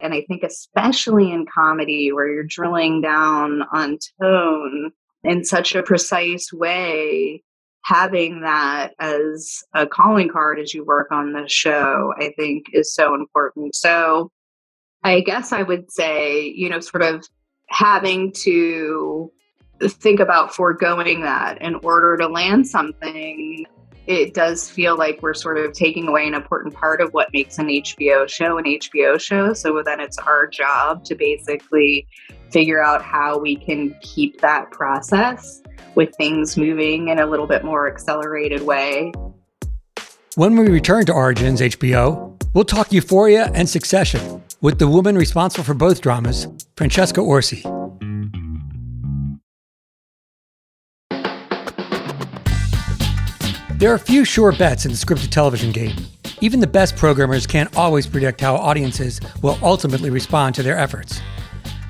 and 0.00 0.14
i 0.14 0.22
think 0.28 0.42
especially 0.42 1.30
in 1.32 1.46
comedy 1.52 2.12
where 2.12 2.28
you're 2.32 2.44
drilling 2.44 3.00
down 3.00 3.62
on 3.72 3.98
tone 4.20 4.90
in 5.22 5.44
such 5.44 5.74
a 5.74 5.82
precise 5.82 6.52
way 6.52 7.42
having 7.84 8.40
that 8.40 8.94
as 8.98 9.62
a 9.74 9.86
calling 9.86 10.28
card 10.28 10.58
as 10.58 10.72
you 10.72 10.84
work 10.84 11.10
on 11.10 11.32
the 11.32 11.46
show 11.48 12.12
i 12.18 12.32
think 12.36 12.66
is 12.72 12.92
so 12.94 13.14
important 13.14 13.74
so 13.74 14.30
I 15.04 15.20
guess 15.20 15.52
I 15.52 15.62
would 15.62 15.92
say, 15.92 16.46
you 16.56 16.70
know, 16.70 16.80
sort 16.80 17.02
of 17.02 17.28
having 17.68 18.32
to 18.32 19.30
think 19.82 20.18
about 20.18 20.54
foregoing 20.54 21.20
that 21.20 21.60
in 21.60 21.74
order 21.76 22.16
to 22.16 22.26
land 22.26 22.66
something. 22.66 23.66
It 24.06 24.34
does 24.34 24.68
feel 24.68 24.98
like 24.98 25.22
we're 25.22 25.34
sort 25.34 25.56
of 25.56 25.72
taking 25.72 26.08
away 26.08 26.26
an 26.26 26.34
important 26.34 26.74
part 26.74 27.00
of 27.00 27.12
what 27.14 27.32
makes 27.32 27.58
an 27.58 27.68
HBO 27.68 28.28
show 28.28 28.58
an 28.58 28.64
HBO 28.64 29.18
show. 29.18 29.54
So 29.54 29.82
then 29.84 30.00
it's 30.00 30.18
our 30.18 30.46
job 30.46 31.04
to 31.04 31.14
basically 31.14 32.06
figure 32.50 32.82
out 32.82 33.02
how 33.02 33.38
we 33.38 33.56
can 33.56 33.96
keep 34.02 34.40
that 34.40 34.70
process 34.70 35.62
with 35.94 36.14
things 36.16 36.56
moving 36.56 37.08
in 37.08 37.18
a 37.18 37.26
little 37.26 37.46
bit 37.46 37.64
more 37.64 37.88
accelerated 37.88 38.62
way. 38.62 39.12
When 40.36 40.56
we 40.56 40.68
return 40.68 41.06
to 41.06 41.12
Origins 41.12 41.60
HBO, 41.60 42.40
we'll 42.52 42.64
talk 42.64 42.92
Euphoria 42.92 43.50
and 43.54 43.68
Succession 43.68 44.42
with 44.60 44.78
the 44.78 44.88
woman 44.88 45.16
responsible 45.16 45.64
for 45.64 45.74
both 45.74 46.00
dramas, 46.00 46.46
Francesca 46.76 47.20
Orsi. 47.20 47.64
There 53.84 53.92
are 53.92 53.98
few 53.98 54.24
sure 54.24 54.50
bets 54.50 54.86
in 54.86 54.92
the 54.92 54.96
scripted 54.96 55.28
television 55.28 55.70
game. 55.70 55.94
Even 56.40 56.58
the 56.58 56.66
best 56.66 56.96
programmers 56.96 57.46
can't 57.46 57.76
always 57.76 58.06
predict 58.06 58.40
how 58.40 58.56
audiences 58.56 59.20
will 59.42 59.58
ultimately 59.62 60.08
respond 60.08 60.54
to 60.54 60.62
their 60.62 60.78
efforts. 60.78 61.20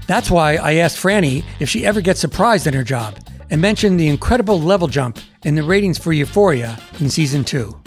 That's 0.09 0.29
why 0.29 0.57
I 0.57 0.75
asked 0.79 1.01
Franny 1.01 1.45
if 1.61 1.69
she 1.69 1.87
ever 1.87 2.01
gets 2.01 2.19
surprised 2.19 2.67
in 2.67 2.75
her 2.75 2.83
job 2.83 3.17
and 3.49 3.61
mentioned 3.61 4.01
the 4.01 4.09
incredible 4.09 4.61
level 4.61 4.89
jump 4.89 5.21
in 5.45 5.55
the 5.55 5.63
ratings 5.63 5.97
for 5.97 6.13
Euphoria 6.13 6.77
in 6.99 7.09
season 7.11 7.45
two. 7.45 7.81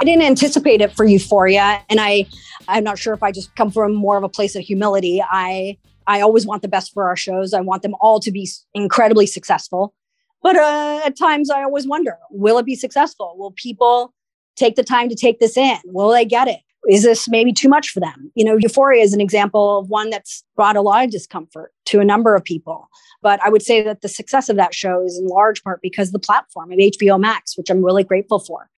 I 0.00 0.04
didn't 0.04 0.24
anticipate 0.24 0.80
it 0.80 0.92
for 0.92 1.04
Euphoria, 1.04 1.84
and 1.88 2.00
I 2.00 2.26
I'm 2.66 2.82
not 2.82 2.98
sure 2.98 3.14
if 3.14 3.22
I 3.22 3.30
just 3.30 3.54
come 3.54 3.70
from 3.70 3.94
more 3.94 4.16
of 4.16 4.24
a 4.24 4.28
place 4.28 4.56
of 4.56 4.62
humility. 4.62 5.22
I 5.22 5.78
I 6.08 6.22
always 6.22 6.44
want 6.44 6.62
the 6.62 6.68
best 6.68 6.92
for 6.92 7.06
our 7.06 7.14
shows. 7.14 7.54
I 7.54 7.60
want 7.60 7.82
them 7.82 7.94
all 8.00 8.18
to 8.18 8.32
be 8.32 8.48
incredibly 8.74 9.28
successful. 9.28 9.94
But 10.42 10.56
uh, 10.56 11.00
at 11.04 11.16
times, 11.16 11.50
I 11.50 11.62
always 11.62 11.86
wonder: 11.86 12.16
Will 12.30 12.58
it 12.58 12.66
be 12.66 12.74
successful? 12.74 13.34
Will 13.36 13.52
people 13.52 14.14
take 14.56 14.76
the 14.76 14.84
time 14.84 15.08
to 15.08 15.14
take 15.14 15.40
this 15.40 15.56
in? 15.56 15.78
Will 15.86 16.10
they 16.10 16.24
get 16.24 16.48
it? 16.48 16.60
Is 16.88 17.02
this 17.02 17.28
maybe 17.28 17.52
too 17.52 17.68
much 17.68 17.90
for 17.90 18.00
them? 18.00 18.32
You 18.34 18.44
know, 18.44 18.56
Euphoria 18.56 19.02
is 19.02 19.12
an 19.12 19.20
example 19.20 19.78
of 19.78 19.90
one 19.90 20.08
that's 20.08 20.42
brought 20.56 20.76
a 20.76 20.80
lot 20.80 21.04
of 21.04 21.10
discomfort 21.10 21.72
to 21.86 22.00
a 22.00 22.04
number 22.04 22.34
of 22.34 22.42
people. 22.42 22.88
But 23.22 23.38
I 23.44 23.50
would 23.50 23.62
say 23.62 23.82
that 23.82 24.00
the 24.00 24.08
success 24.08 24.48
of 24.48 24.56
that 24.56 24.74
show 24.74 25.04
is 25.04 25.18
in 25.18 25.26
large 25.26 25.62
part 25.62 25.80
because 25.82 26.10
the 26.10 26.18
platform 26.18 26.72
of 26.72 26.78
HBO 26.78 27.20
Max, 27.20 27.56
which 27.58 27.70
I'm 27.70 27.84
really 27.84 28.04
grateful 28.04 28.38
for. 28.38 28.70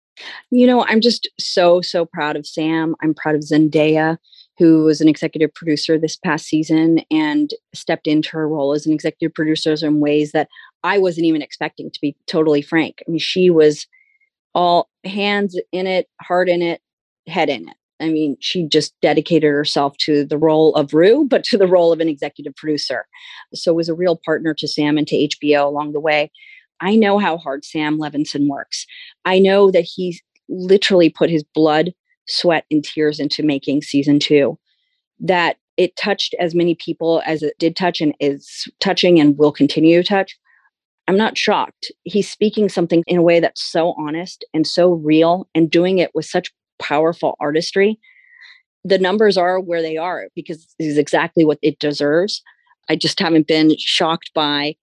You 0.50 0.66
know, 0.66 0.84
I'm 0.86 1.00
just 1.00 1.28
so, 1.38 1.80
so 1.80 2.04
proud 2.04 2.36
of 2.36 2.46
Sam. 2.46 2.96
I'm 3.02 3.14
proud 3.14 3.34
of 3.34 3.42
Zendaya, 3.42 4.18
who 4.58 4.84
was 4.84 5.00
an 5.00 5.08
executive 5.08 5.54
producer 5.54 5.96
this 5.98 6.16
past 6.16 6.46
season 6.46 7.00
and 7.10 7.52
stepped 7.72 8.06
into 8.06 8.30
her 8.30 8.48
role 8.48 8.72
as 8.72 8.84
an 8.84 8.92
executive 8.92 9.32
producer 9.34 9.74
in 9.80 10.00
ways 10.00 10.32
that 10.32 10.48
I 10.84 10.98
wasn't 10.98 11.26
even 11.26 11.42
expecting, 11.42 11.90
to 11.90 12.00
be 12.00 12.16
totally 12.26 12.62
frank. 12.62 13.02
I 13.06 13.10
mean, 13.10 13.20
she 13.20 13.50
was 13.50 13.86
all 14.54 14.88
hands 15.04 15.58
in 15.72 15.86
it, 15.86 16.08
heart 16.20 16.48
in 16.48 16.62
it, 16.62 16.80
head 17.26 17.48
in 17.48 17.68
it. 17.68 17.76
I 18.00 18.08
mean, 18.08 18.36
she 18.40 18.66
just 18.66 18.94
dedicated 19.00 19.50
herself 19.50 19.96
to 19.98 20.24
the 20.24 20.38
role 20.38 20.74
of 20.74 20.92
Rue, 20.92 21.24
but 21.28 21.44
to 21.44 21.58
the 21.58 21.66
role 21.66 21.92
of 21.92 22.00
an 22.00 22.08
executive 22.08 22.54
producer. 22.56 23.06
So 23.54 23.72
was 23.72 23.88
a 23.88 23.94
real 23.94 24.20
partner 24.24 24.54
to 24.54 24.68
Sam 24.68 24.98
and 24.98 25.06
to 25.08 25.28
HBO 25.28 25.66
along 25.66 25.92
the 25.92 26.00
way. 26.00 26.30
I 26.80 26.96
know 26.96 27.18
how 27.18 27.38
hard 27.38 27.64
Sam 27.64 27.98
Levinson 27.98 28.48
works. 28.48 28.86
I 29.24 29.38
know 29.38 29.70
that 29.70 29.84
he 29.84 30.20
literally 30.48 31.08
put 31.08 31.30
his 31.30 31.44
blood, 31.54 31.94
sweat, 32.26 32.64
and 32.72 32.84
tears 32.84 33.20
into 33.20 33.44
making 33.44 33.82
season 33.82 34.18
two. 34.18 34.58
That 35.20 35.58
it 35.76 35.96
touched 35.96 36.34
as 36.40 36.54
many 36.54 36.74
people 36.74 37.22
as 37.24 37.42
it 37.42 37.54
did 37.58 37.76
touch 37.76 38.00
and 38.00 38.14
is 38.18 38.68
touching 38.80 39.20
and 39.20 39.38
will 39.38 39.52
continue 39.52 40.02
to 40.02 40.06
touch. 40.06 40.36
I'm 41.08 41.16
not 41.16 41.36
shocked. 41.36 41.90
He's 42.04 42.30
speaking 42.30 42.68
something 42.68 43.02
in 43.06 43.18
a 43.18 43.22
way 43.22 43.40
that's 43.40 43.62
so 43.62 43.94
honest 43.98 44.44
and 44.54 44.66
so 44.66 44.92
real 44.92 45.48
and 45.54 45.70
doing 45.70 45.98
it 45.98 46.10
with 46.14 46.26
such 46.26 46.52
powerful 46.78 47.36
artistry. 47.40 47.98
The 48.84 48.98
numbers 48.98 49.36
are 49.36 49.60
where 49.60 49.82
they 49.82 49.96
are 49.96 50.28
because 50.34 50.74
it 50.78 50.84
is 50.84 50.98
exactly 50.98 51.44
what 51.44 51.58
it 51.62 51.78
deserves. 51.78 52.42
I 52.88 52.96
just 52.96 53.18
haven't 53.20 53.46
been 53.46 53.76
shocked 53.78 54.30
by 54.34 54.76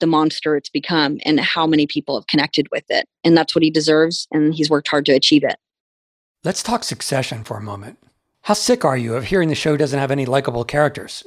the 0.00 0.06
monster 0.06 0.56
it's 0.56 0.68
become 0.68 1.18
and 1.24 1.38
how 1.40 1.66
many 1.66 1.86
people 1.86 2.18
have 2.18 2.26
connected 2.26 2.66
with 2.72 2.84
it. 2.88 3.08
And 3.22 3.36
that's 3.36 3.54
what 3.54 3.62
he 3.62 3.70
deserves. 3.70 4.26
And 4.32 4.54
he's 4.54 4.70
worked 4.70 4.88
hard 4.88 5.06
to 5.06 5.12
achieve 5.12 5.44
it. 5.44 5.56
Let's 6.42 6.62
talk 6.62 6.84
succession 6.84 7.44
for 7.44 7.56
a 7.56 7.62
moment. 7.62 7.98
How 8.42 8.54
sick 8.54 8.84
are 8.84 8.96
you 8.96 9.14
of 9.14 9.24
hearing 9.24 9.48
the 9.48 9.54
show 9.54 9.76
doesn't 9.76 9.98
have 9.98 10.10
any 10.10 10.26
likable 10.26 10.64
characters? 10.64 11.24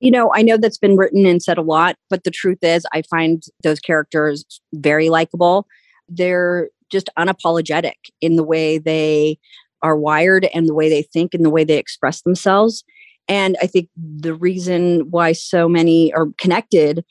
You 0.00 0.10
know, 0.10 0.32
I 0.34 0.42
know 0.42 0.56
that's 0.56 0.78
been 0.78 0.96
written 0.96 1.26
and 1.26 1.42
said 1.42 1.58
a 1.58 1.62
lot, 1.62 1.96
but 2.08 2.24
the 2.24 2.30
truth 2.30 2.58
is, 2.62 2.86
I 2.92 3.02
find 3.02 3.42
those 3.62 3.80
characters 3.80 4.44
very 4.72 5.10
likable. 5.10 5.66
They're 6.08 6.70
just 6.90 7.10
unapologetic 7.18 7.94
in 8.20 8.36
the 8.36 8.42
way 8.42 8.78
they 8.78 9.38
are 9.82 9.96
wired 9.96 10.48
and 10.54 10.68
the 10.68 10.74
way 10.74 10.88
they 10.88 11.02
think 11.02 11.34
and 11.34 11.44
the 11.44 11.50
way 11.50 11.64
they 11.64 11.76
express 11.76 12.22
themselves. 12.22 12.82
And 13.28 13.56
I 13.62 13.66
think 13.66 13.88
the 13.96 14.34
reason 14.34 15.10
why 15.10 15.32
so 15.32 15.68
many 15.68 16.12
are 16.14 16.28
connected 16.38 17.04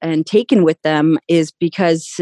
and 0.00 0.26
taken 0.26 0.64
with 0.64 0.80
them 0.82 1.18
is 1.28 1.50
because 1.50 2.20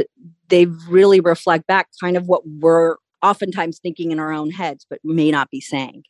they 0.48 0.66
really 0.88 1.20
reflect 1.20 1.66
back 1.66 1.88
kind 2.00 2.16
of 2.16 2.26
what 2.28 2.42
we're 2.46 2.96
oftentimes 3.22 3.78
thinking 3.80 4.10
in 4.10 4.18
our 4.18 4.32
own 4.32 4.50
heads, 4.50 4.86
but 4.88 5.00
may 5.04 5.30
not 5.30 5.50
be 5.50 5.60
saying. 5.60 6.02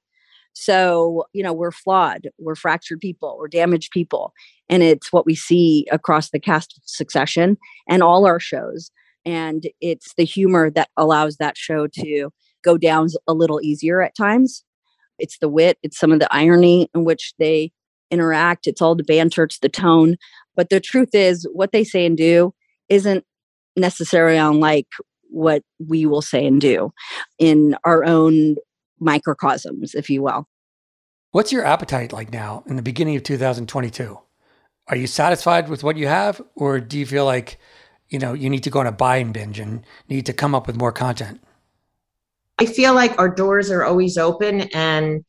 So, 0.55 1.25
you 1.33 1.43
know, 1.43 1.53
we're 1.53 1.73
flawed, 1.73 2.29
we're 2.39 2.55
fractured 2.55 3.01
people, 3.01 3.37
we're 3.39 3.49
damaged 3.49 3.91
people. 3.91 4.33
And 4.69 4.83
it's 4.83 5.13
what 5.13 5.27
we 5.27 5.35
see 5.35 5.87
across 5.91 6.31
the 6.31 6.41
cast 6.41 6.81
Succession 6.85 7.57
and 7.89 8.03
all 8.03 8.27
our 8.27 8.41
shows. 8.41 8.91
And 9.25 9.65
it's 9.81 10.15
the 10.17 10.25
humor 10.25 10.71
that 10.71 10.91
allows 10.97 11.37
that 11.37 11.57
show 11.57 11.87
to 11.87 12.31
go 12.65 12.77
down 12.77 13.09
a 13.27 13.33
little 13.33 13.61
easier 13.63 14.03
at 14.03 14.17
times. 14.17 14.65
It's 15.19 15.39
the 15.39 15.49
wit, 15.49 15.79
it's 15.83 15.99
some 15.99 16.13
of 16.13 16.21
the 16.21 16.33
irony 16.35 16.91
in 16.95 17.05
which 17.05 17.35
they 17.39 17.73
interact, 18.11 18.67
it's 18.67 18.83
all 18.83 18.95
the 18.95 19.05
banter, 19.05 19.45
it's 19.45 19.59
the 19.59 19.69
tone. 19.69 20.17
But 20.55 20.69
the 20.69 20.81
truth 20.81 21.15
is, 21.15 21.49
what 21.53 21.73
they 21.73 21.85
say 21.85 22.05
and 22.05 22.17
do 22.17 22.55
isn't 22.89 23.25
necessarily 23.77 24.37
unlike 24.37 24.89
what 25.31 25.63
we 25.89 26.05
will 26.05 26.21
say 26.23 26.47
and 26.47 26.61
do 26.61 26.93
in 27.39 27.75
our 27.85 28.05
own 28.05 28.57
microcosms, 29.03 29.95
if 29.95 30.09
you 30.09 30.23
will. 30.23 30.49
What's 31.33 31.53
your 31.53 31.65
appetite 31.65 32.13
like 32.13 32.33
now 32.33 32.63
in 32.67 32.77
the 32.77 32.83
beginning 32.83 33.17
of 33.17 33.23
2022? 33.23 34.19
Are 34.89 34.97
you 34.97 35.07
satisfied 35.07 35.69
with 35.69 35.85
what 35.85 35.97
you 35.97 36.07
have, 36.07 36.43
or 36.55 36.81
do 36.81 36.99
you 36.99 37.07
feel 37.07 37.25
like, 37.25 37.59
you 38.09 38.19
know, 38.19 38.33
you 38.35 38.51
need 38.51 38.65
to 38.65 38.71
go 38.71 38.81
on 38.81 38.87
a 38.87 38.93
buying 38.93 39.33
binge 39.33 39.59
and 39.59 39.85
need 40.09 40.27
to 40.27 40.33
come 40.33 40.55
up 40.55 40.67
with 40.67 40.77
more 40.77 40.93
content? 40.93 41.41
I 42.59 42.67
feel 42.67 42.95
like 42.95 43.19
our 43.19 43.29
doors 43.29 43.71
are 43.71 43.85
always 43.85 44.19
open 44.19 44.63
and 44.75 45.25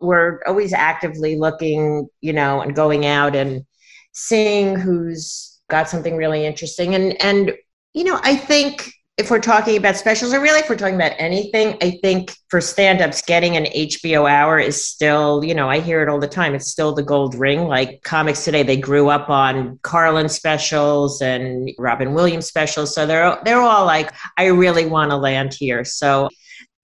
we're 0.00 0.40
always 0.46 0.72
actively 0.72 1.36
looking, 1.36 2.08
you 2.20 2.32
know, 2.32 2.60
and 2.60 2.74
going 2.74 3.06
out 3.06 3.34
and 3.34 3.64
seeing 4.12 4.76
who's 4.76 5.58
got 5.68 5.88
something 5.88 6.16
really 6.16 6.46
interesting. 6.46 6.94
And 6.94 7.20
and 7.20 7.54
you 7.94 8.04
know, 8.04 8.20
I 8.22 8.36
think 8.36 8.92
if 9.18 9.32
we're 9.32 9.40
talking 9.40 9.76
about 9.76 9.96
specials, 9.96 10.32
or 10.32 10.40
really 10.40 10.60
if 10.60 10.70
we're 10.70 10.76
talking 10.76 10.94
about 10.94 11.12
anything, 11.18 11.76
I 11.82 11.98
think 12.02 12.32
for 12.50 12.60
stand-ups, 12.60 13.22
getting 13.22 13.56
an 13.56 13.64
HBO 13.64 14.30
hour 14.30 14.60
is 14.60 14.86
still, 14.86 15.42
you 15.44 15.56
know, 15.56 15.68
I 15.68 15.80
hear 15.80 16.02
it 16.02 16.08
all 16.08 16.20
the 16.20 16.28
time. 16.28 16.54
It's 16.54 16.70
still 16.70 16.94
the 16.94 17.02
gold 17.02 17.34
ring. 17.34 17.66
Like 17.66 18.00
comics 18.04 18.44
today, 18.44 18.62
they 18.62 18.76
grew 18.76 19.08
up 19.08 19.28
on 19.28 19.80
Carlin 19.82 20.28
specials 20.28 21.20
and 21.20 21.68
Robin 21.78 22.14
Williams 22.14 22.46
specials. 22.46 22.94
So 22.94 23.06
they're 23.06 23.36
they're 23.44 23.60
all 23.60 23.84
like, 23.84 24.12
I 24.38 24.46
really 24.46 24.86
want 24.86 25.10
to 25.10 25.16
land 25.16 25.52
here. 25.52 25.84
So, 25.84 26.28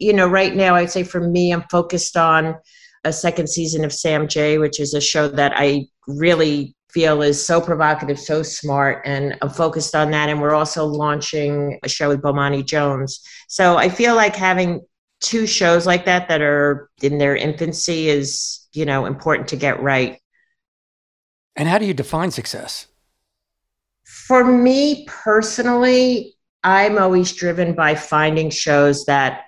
you 0.00 0.12
know, 0.12 0.26
right 0.26 0.56
now 0.56 0.74
I'd 0.74 0.90
say 0.90 1.04
for 1.04 1.20
me, 1.20 1.52
I'm 1.52 1.64
focused 1.70 2.16
on 2.16 2.56
a 3.04 3.12
second 3.12 3.48
season 3.48 3.84
of 3.84 3.92
Sam 3.92 4.26
Jay, 4.26 4.58
which 4.58 4.80
is 4.80 4.92
a 4.92 5.00
show 5.00 5.28
that 5.28 5.52
I 5.54 5.86
really 6.08 6.73
feel 6.94 7.20
is 7.22 7.44
so 7.44 7.60
provocative, 7.60 8.18
so 8.18 8.42
smart, 8.42 9.02
and 9.04 9.36
I'm 9.42 9.50
focused 9.50 9.96
on 9.96 10.12
that. 10.12 10.28
And 10.28 10.40
we're 10.40 10.54
also 10.54 10.86
launching 10.86 11.80
a 11.82 11.88
show 11.88 12.08
with 12.08 12.22
Bomani 12.22 12.64
Jones. 12.64 13.20
So 13.48 13.76
I 13.76 13.88
feel 13.88 14.14
like 14.14 14.36
having 14.36 14.80
two 15.20 15.46
shows 15.46 15.86
like 15.86 16.04
that 16.04 16.28
that 16.28 16.40
are 16.40 16.88
in 17.02 17.18
their 17.18 17.34
infancy 17.34 18.08
is, 18.08 18.66
you 18.72 18.86
know, 18.86 19.06
important 19.06 19.48
to 19.48 19.56
get 19.56 19.82
right. 19.82 20.20
And 21.56 21.68
how 21.68 21.78
do 21.78 21.84
you 21.84 21.94
define 21.94 22.30
success? 22.30 22.86
For 24.04 24.44
me 24.44 25.04
personally, 25.08 26.36
I'm 26.62 26.98
always 26.98 27.32
driven 27.32 27.74
by 27.74 27.94
finding 27.94 28.50
shows 28.50 29.04
that, 29.06 29.46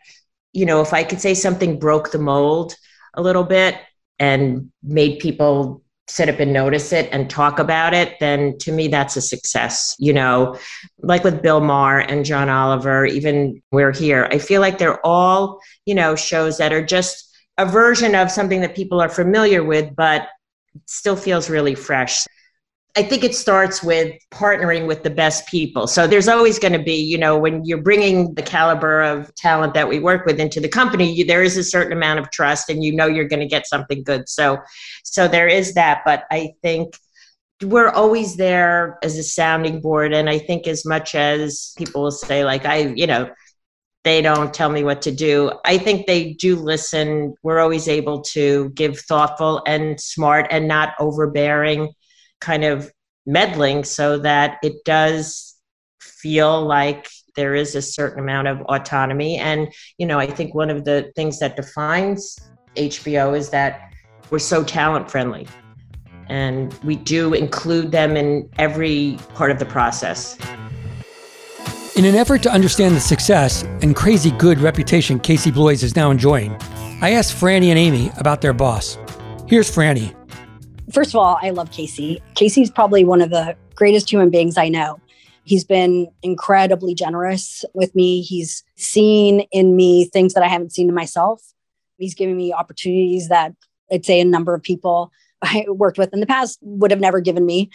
you 0.52 0.66
know, 0.66 0.80
if 0.80 0.92
I 0.92 1.04
could 1.04 1.20
say 1.20 1.34
something 1.34 1.78
broke 1.78 2.10
the 2.10 2.18
mold 2.18 2.74
a 3.14 3.22
little 3.22 3.44
bit 3.44 3.76
and 4.18 4.70
made 4.82 5.20
people 5.20 5.82
sit 6.08 6.28
up 6.28 6.38
and 6.38 6.52
notice 6.52 6.92
it 6.92 7.08
and 7.12 7.28
talk 7.28 7.58
about 7.58 7.92
it, 7.92 8.18
then 8.20 8.56
to 8.58 8.70
me, 8.72 8.88
that's 8.88 9.16
a 9.16 9.20
success. 9.20 9.96
You 9.98 10.12
know, 10.12 10.56
like 10.98 11.24
with 11.24 11.42
Bill 11.42 11.60
Maher 11.60 12.00
and 12.00 12.24
John 12.24 12.48
Oliver, 12.48 13.04
even 13.06 13.62
We're 13.72 13.92
Here, 13.92 14.28
I 14.30 14.38
feel 14.38 14.60
like 14.60 14.78
they're 14.78 15.04
all, 15.04 15.60
you 15.84 15.94
know, 15.94 16.14
shows 16.14 16.58
that 16.58 16.72
are 16.72 16.84
just 16.84 17.36
a 17.58 17.66
version 17.66 18.14
of 18.14 18.30
something 18.30 18.60
that 18.60 18.76
people 18.76 19.00
are 19.00 19.08
familiar 19.08 19.64
with, 19.64 19.96
but 19.96 20.28
still 20.86 21.16
feels 21.16 21.50
really 21.50 21.74
fresh. 21.74 22.24
I 22.96 23.02
think 23.02 23.24
it 23.24 23.34
starts 23.34 23.82
with 23.82 24.14
partnering 24.32 24.86
with 24.86 25.02
the 25.02 25.10
best 25.10 25.46
people. 25.48 25.86
So 25.86 26.06
there's 26.06 26.28
always 26.28 26.58
going 26.58 26.72
to 26.72 26.82
be, 26.82 26.94
you 26.94 27.18
know, 27.18 27.36
when 27.36 27.62
you're 27.62 27.82
bringing 27.82 28.32
the 28.34 28.42
caliber 28.42 29.02
of 29.02 29.34
talent 29.34 29.74
that 29.74 29.86
we 29.86 29.98
work 29.98 30.24
with 30.24 30.40
into 30.40 30.60
the 30.60 30.68
company, 30.68 31.12
you, 31.12 31.26
there 31.26 31.42
is 31.42 31.58
a 31.58 31.62
certain 31.62 31.92
amount 31.92 32.20
of 32.20 32.30
trust, 32.30 32.70
and 32.70 32.82
you 32.82 32.96
know 32.96 33.06
you're 33.06 33.28
going 33.28 33.40
to 33.40 33.46
get 33.46 33.66
something 33.66 34.02
good. 34.02 34.30
So, 34.30 34.58
so 35.04 35.28
there 35.28 35.46
is 35.46 35.74
that. 35.74 36.02
But 36.06 36.24
I 36.30 36.54
think 36.62 36.96
we're 37.62 37.90
always 37.90 38.36
there 38.36 38.98
as 39.02 39.18
a 39.18 39.22
sounding 39.22 39.82
board, 39.82 40.14
and 40.14 40.30
I 40.30 40.38
think 40.38 40.66
as 40.66 40.86
much 40.86 41.14
as 41.14 41.74
people 41.76 42.02
will 42.02 42.10
say, 42.10 42.44
like 42.46 42.64
I, 42.64 42.94
you 42.96 43.06
know, 43.06 43.30
they 44.04 44.22
don't 44.22 44.54
tell 44.54 44.70
me 44.70 44.84
what 44.84 45.02
to 45.02 45.12
do. 45.12 45.52
I 45.66 45.76
think 45.76 46.06
they 46.06 46.32
do 46.32 46.56
listen. 46.56 47.34
We're 47.42 47.60
always 47.60 47.88
able 47.88 48.22
to 48.22 48.70
give 48.70 49.00
thoughtful 49.00 49.62
and 49.66 50.00
smart 50.00 50.46
and 50.50 50.66
not 50.66 50.94
overbearing 50.98 51.92
kind 52.40 52.64
of 52.64 52.90
meddling 53.26 53.84
so 53.84 54.18
that 54.18 54.58
it 54.62 54.84
does 54.84 55.56
feel 56.00 56.64
like 56.64 57.08
there 57.34 57.54
is 57.54 57.74
a 57.74 57.82
certain 57.82 58.20
amount 58.20 58.48
of 58.48 58.60
autonomy. 58.62 59.36
And, 59.36 59.72
you 59.98 60.06
know, 60.06 60.18
I 60.18 60.26
think 60.26 60.54
one 60.54 60.70
of 60.70 60.84
the 60.84 61.12
things 61.14 61.38
that 61.40 61.56
defines 61.56 62.38
HBO 62.76 63.36
is 63.36 63.50
that 63.50 63.92
we're 64.30 64.38
so 64.38 64.64
talent 64.64 65.10
friendly 65.10 65.46
and 66.28 66.74
we 66.82 66.96
do 66.96 67.34
include 67.34 67.92
them 67.92 68.16
in 68.16 68.48
every 68.58 69.18
part 69.34 69.50
of 69.50 69.58
the 69.58 69.66
process. 69.66 70.36
In 71.94 72.04
an 72.04 72.14
effort 72.14 72.42
to 72.42 72.50
understand 72.50 72.94
the 72.94 73.00
success 73.00 73.62
and 73.62 73.94
crazy 73.94 74.30
good 74.32 74.58
reputation 74.58 75.18
Casey 75.18 75.50
Bloys 75.50 75.82
is 75.82 75.96
now 75.96 76.10
enjoying, 76.10 76.54
I 77.00 77.12
asked 77.12 77.34
Franny 77.34 77.68
and 77.68 77.78
Amy 77.78 78.10
about 78.18 78.40
their 78.40 78.52
boss. 78.52 78.98
Here's 79.46 79.70
Franny. 79.70 80.14
First 80.96 81.10
of 81.10 81.16
all, 81.16 81.38
I 81.42 81.50
love 81.50 81.72
Casey. 81.72 82.22
Casey's 82.36 82.70
probably 82.70 83.04
one 83.04 83.20
of 83.20 83.28
the 83.28 83.54
greatest 83.74 84.10
human 84.10 84.30
beings 84.30 84.56
I 84.56 84.70
know. 84.70 84.98
He's 85.44 85.62
been 85.62 86.08
incredibly 86.22 86.94
generous 86.94 87.66
with 87.74 87.94
me. 87.94 88.22
He's 88.22 88.64
seen 88.76 89.40
in 89.52 89.76
me 89.76 90.06
things 90.06 90.32
that 90.32 90.42
I 90.42 90.48
haven't 90.48 90.72
seen 90.72 90.88
in 90.88 90.94
myself. 90.94 91.42
He's 91.98 92.14
given 92.14 92.34
me 92.34 92.50
opportunities 92.50 93.28
that 93.28 93.52
I'd 93.92 94.06
say 94.06 94.22
a 94.22 94.24
number 94.24 94.54
of 94.54 94.62
people 94.62 95.12
I 95.42 95.66
worked 95.68 95.98
with 95.98 96.14
in 96.14 96.20
the 96.20 96.26
past 96.26 96.58
would 96.62 96.90
have 96.90 97.00
never 97.00 97.20
given 97.20 97.44
me 97.44 97.68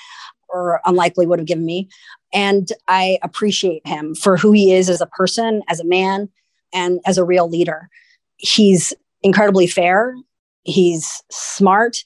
or 0.49 0.81
unlikely 0.85 1.27
would 1.27 1.37
have 1.37 1.47
given 1.47 1.63
me. 1.63 1.89
And 2.33 2.71
I 2.87 3.19
appreciate 3.21 3.85
him 3.85 4.15
for 4.15 4.35
who 4.35 4.51
he 4.51 4.73
is 4.73 4.89
as 4.89 4.99
a 4.99 5.05
person, 5.05 5.61
as 5.67 5.79
a 5.79 5.85
man, 5.85 6.27
and 6.73 6.99
as 7.05 7.19
a 7.19 7.23
real 7.23 7.47
leader. 7.47 7.87
He's 8.37 8.93
incredibly 9.21 9.67
fair, 9.67 10.15
he's 10.63 11.21
smart, 11.29 12.03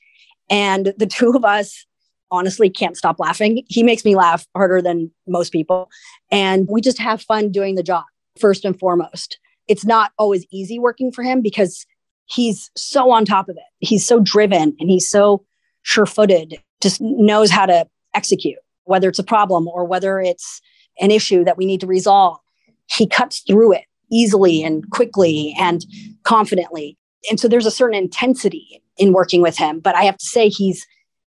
and 0.49 0.93
the 0.97 1.07
two 1.07 1.31
of 1.31 1.43
us 1.43 1.85
honestly 2.31 2.69
can't 2.69 2.97
stop 2.97 3.19
laughing. 3.19 3.63
He 3.67 3.83
makes 3.83 4.03
me 4.03 4.15
laugh 4.15 4.45
harder 4.55 4.81
than 4.81 5.11
most 5.27 5.51
people. 5.51 5.89
And 6.31 6.67
we 6.69 6.81
just 6.81 6.99
have 6.99 7.21
fun 7.21 7.51
doing 7.51 7.75
the 7.75 7.83
job, 7.83 8.03
first 8.39 8.65
and 8.65 8.77
foremost. 8.77 9.39
It's 9.67 9.85
not 9.85 10.11
always 10.17 10.45
easy 10.51 10.79
working 10.79 11.11
for 11.11 11.23
him 11.23 11.41
because 11.41 11.85
he's 12.25 12.71
so 12.75 13.11
on 13.11 13.25
top 13.25 13.49
of 13.49 13.57
it. 13.57 13.63
He's 13.79 14.05
so 14.05 14.19
driven 14.19 14.75
and 14.79 14.89
he's 14.89 15.09
so 15.09 15.45
sure 15.83 16.05
footed, 16.05 16.59
just 16.81 16.99
knows 17.01 17.51
how 17.51 17.65
to 17.65 17.87
execute, 18.13 18.57
whether 18.85 19.07
it's 19.07 19.19
a 19.19 19.23
problem 19.23 19.67
or 19.67 19.85
whether 19.85 20.19
it's 20.19 20.61
an 20.99 21.11
issue 21.11 21.43
that 21.43 21.57
we 21.57 21.65
need 21.65 21.81
to 21.81 21.87
resolve. 21.87 22.37
He 22.87 23.07
cuts 23.07 23.39
through 23.39 23.73
it 23.73 23.85
easily 24.11 24.63
and 24.63 24.89
quickly 24.91 25.55
and 25.59 25.85
confidently. 26.23 26.97
And 27.29 27.39
so 27.39 27.47
there's 27.47 27.65
a 27.65 27.71
certain 27.71 27.97
intensity 27.97 28.81
in 28.97 29.13
working 29.13 29.41
with 29.41 29.57
him. 29.57 29.79
But 29.79 29.95
I 29.95 30.03
have 30.03 30.17
to 30.17 30.25
say, 30.25 30.49
he's 30.49 30.85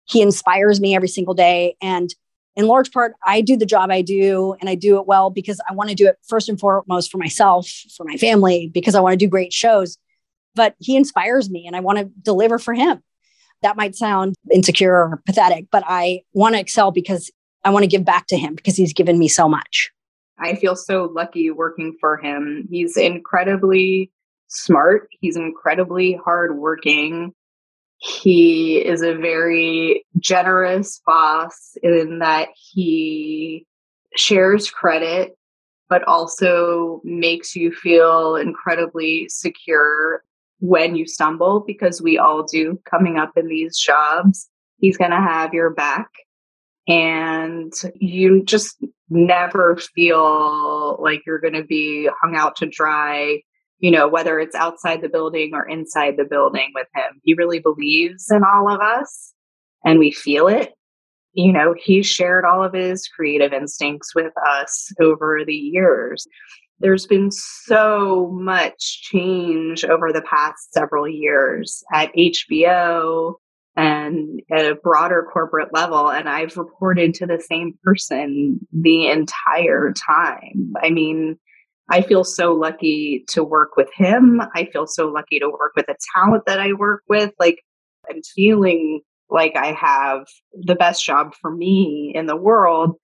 he 0.06 0.21
inspires 0.21 0.80
me 0.80 0.95
every 0.95 1.08
single 1.08 1.34
day. 1.34 1.75
And 1.82 2.13
in 2.56 2.67
large 2.67 2.91
part, 2.91 3.13
I 3.25 3.41
do 3.41 3.58
the 3.58 3.65
job 3.65 3.89
I 3.91 4.01
do 4.01 4.56
and 4.62 4.69
I 4.69 4.75
do 4.75 4.97
it 4.97 5.08
well 5.08 5.30
because 5.30 5.60
I 5.69 5.73
want 5.73 5.89
to 5.89 5.95
do 5.95 6.08
it 6.08 6.17
first 6.28 6.47
and 6.47 6.60
foremost 6.60 7.12
for 7.12 7.17
myself, 7.17 7.69
for 7.97 8.06
my 8.06 8.15
family, 8.17 8.69
because 8.73 8.95
I 8.95 9.01
want 9.01 9.13
to 9.13 9.17
do 9.17 9.28
great 9.28 9.51
shows. 9.51 9.97
But 10.54 10.75
he 10.80 10.95
inspires 10.95 11.49
me 11.49 11.67
and 11.67 11.75
I 11.75 11.82
want 11.82 11.97
to 11.99 12.06
deliver 12.21 12.60
for 12.60 12.73
him. 12.73 13.04
That 13.62 13.75
might 13.75 13.95
sound 13.95 14.36
insecure 14.51 14.93
or 14.93 15.21
pathetic, 15.25 15.65
but 15.71 15.84
I 15.86 16.21
want 16.34 16.56
to 16.56 16.62
excel 16.62 16.91
because 16.91 17.32
I 17.63 17.71
want 17.71 17.84
to 17.84 17.88
give 17.88 18.06
back 18.06 18.28
to 18.28 18.38
him 18.38 18.56
because 18.56 18.78
he's 18.78 18.93
given 18.93 19.17
me 19.17 19.28
so 19.28 19.49
much. 19.49 19.91
I 20.38 20.56
feel 20.56 20.75
so 20.75 21.10
lucky 21.13 21.49
working 21.49 21.97
for 21.99 22.17
him. 22.17 22.67
He's 22.69 22.95
incredibly 22.95 24.12
smart, 24.47 25.10
he's 25.19 25.36
incredibly 25.36 26.13
hardworking. 26.23 27.34
He 28.06 28.78
is 28.78 29.02
a 29.02 29.15
very 29.15 30.06
generous 30.20 31.02
boss 31.08 31.76
in 31.82 32.20
that 32.20 32.50
he 32.54 33.65
shares 34.15 34.70
credit, 34.70 35.36
but 35.89 36.04
also 36.08 37.02
makes 37.04 37.56
you 37.56 37.72
feel 37.72 38.36
incredibly 38.36 39.28
secure 39.30 40.24
when 40.60 40.96
you 40.96 41.08
stumble 41.08 41.62
because 41.62 42.00
we 42.00 42.20
all 42.20 42.44
do 42.44 42.80
coming 42.86 43.18
up 43.18 43.32
in 43.36 43.48
these 43.48 43.76
jobs. 43.76 44.50
He's 44.78 44.98
going 44.98 45.12
to 45.12 45.18
have 45.18 45.56
your 45.56 45.72
back 45.72 46.10
and 46.88 47.74
you 47.96 48.44
just 48.44 48.84
never 49.10 49.78
feel 49.96 51.02
like 51.02 51.24
you're 51.26 51.39
going 51.39 51.54
to 51.54 51.63
be 51.63 52.08
hung 52.22 52.36
out 52.36 52.56
to 52.58 52.68
dry 52.68 53.41
you 53.80 53.92
know, 53.92 54.08
whether 54.08 54.40
it's 54.40 54.56
outside 54.56 55.02
the 55.02 55.10
building 55.10 55.52
or 55.54 55.68
inside 55.68 56.16
the 56.18 56.26
building 56.26 56.72
with 56.74 56.88
him. 56.96 57.22
He 57.24 57.34
really 57.34 57.60
believes 57.60 58.32
in 58.32 58.44
all 58.44 58.70
of 58.70 58.80
us 58.82 59.34
and 59.84 60.00
we 60.00 60.12
feel 60.12 60.48
it. 60.48 60.74
You 61.34 61.52
know, 61.52 61.76
he 61.78 62.02
shared 62.02 62.46
all 62.46 62.64
of 62.64 62.74
his 62.74 63.08
creative 63.08 63.52
instincts 63.52 64.16
with 64.16 64.32
us 64.48 64.92
over 65.02 65.42
the 65.46 65.56
years. 65.56 66.26
There's 66.80 67.06
been 67.06 67.30
so 67.32 68.32
much 68.34 69.02
change 69.04 69.86
over 69.86 70.12
the 70.12 70.22
past 70.22 70.74
several 70.74 71.08
years 71.08 71.84
at 71.94 72.14
HBO 72.16 73.36
and 73.78 74.42
at 74.52 74.72
a 74.72 74.76
broader 74.76 75.28
corporate 75.32 75.74
level. 75.74 76.10
And 76.10 76.30
I've 76.30 76.58
reported 76.58 77.14
to 77.16 77.26
the 77.26 77.42
same 77.42 77.78
person 77.84 78.66
the 78.72 79.08
entire 79.08 79.94
time. 79.94 80.74
I 80.82 80.90
mean, 80.90 81.38
I 81.89 82.02
feel 82.02 82.24
so 82.24 82.54
lucky 82.54 83.24
to 83.30 83.43
work 83.43 83.78
with 83.78 83.89
him. 83.93 84.41
I 84.56 84.65
feel 84.74 84.88
so 84.88 85.08
lucky 85.08 85.39
to 85.39 85.50
work 85.50 85.74
with 85.76 85.86
the 85.86 85.95
talent 86.15 86.43
that 86.48 86.60
I 86.60 86.74
work 86.74 87.04
with. 87.08 87.32
Like, 87.39 87.62
I'm 88.10 88.21
feeling 88.36 89.02
like 89.30 89.56
I 89.56 89.71
have 89.71 90.26
the 90.54 90.76
best 90.76 91.04
job 91.04 91.34
for 91.39 91.52
me 91.52 92.12
in 92.15 92.26
the 92.26 92.36
world. 92.36 92.95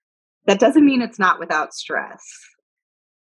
That 0.45 0.59
doesn't 0.59 0.85
mean 0.85 1.01
it's 1.01 1.19
not 1.19 1.39
without 1.39 1.73
stress. 1.73 2.23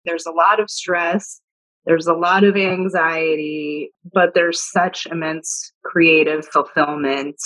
There's 0.06 0.26
a 0.26 0.32
lot 0.32 0.60
of 0.60 0.70
stress, 0.70 1.42
there's 1.86 2.08
a 2.08 2.14
lot 2.14 2.44
of 2.44 2.56
anxiety, 2.56 3.92
but 4.14 4.34
there's 4.34 4.62
such 4.72 5.08
immense 5.08 5.72
creative 5.84 6.46
fulfillment. 6.46 7.38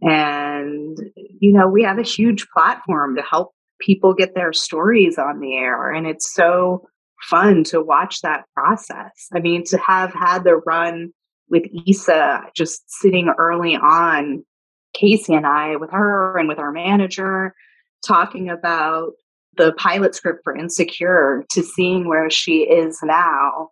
And, 0.00 0.96
you 1.16 1.52
know, 1.52 1.68
we 1.68 1.82
have 1.82 1.98
a 1.98 2.02
huge 2.02 2.48
platform 2.48 3.14
to 3.16 3.22
help 3.22 3.52
people 3.78 4.14
get 4.14 4.34
their 4.34 4.52
stories 4.52 5.18
on 5.18 5.40
the 5.40 5.54
air. 5.56 5.92
And 5.92 6.06
it's 6.06 6.32
so 6.34 6.88
fun 7.22 7.64
to 7.64 7.82
watch 7.82 8.20
that 8.22 8.44
process. 8.54 9.28
I 9.32 9.40
mean, 9.40 9.64
to 9.66 9.78
have 9.78 10.12
had 10.12 10.44
the 10.44 10.56
run 10.56 11.12
with 11.48 11.64
Issa 11.86 12.44
just 12.54 12.82
sitting 12.90 13.28
early 13.38 13.76
on, 13.76 14.44
Casey 14.94 15.34
and 15.34 15.46
I, 15.46 15.76
with 15.76 15.90
her 15.90 16.36
and 16.38 16.48
with 16.48 16.58
our 16.58 16.72
manager, 16.72 17.54
talking 18.06 18.48
about 18.48 19.12
the 19.56 19.72
pilot 19.74 20.14
script 20.14 20.40
for 20.44 20.56
Insecure 20.56 21.44
to 21.50 21.62
seeing 21.62 22.08
where 22.08 22.30
she 22.30 22.62
is 22.62 22.98
now. 23.02 23.70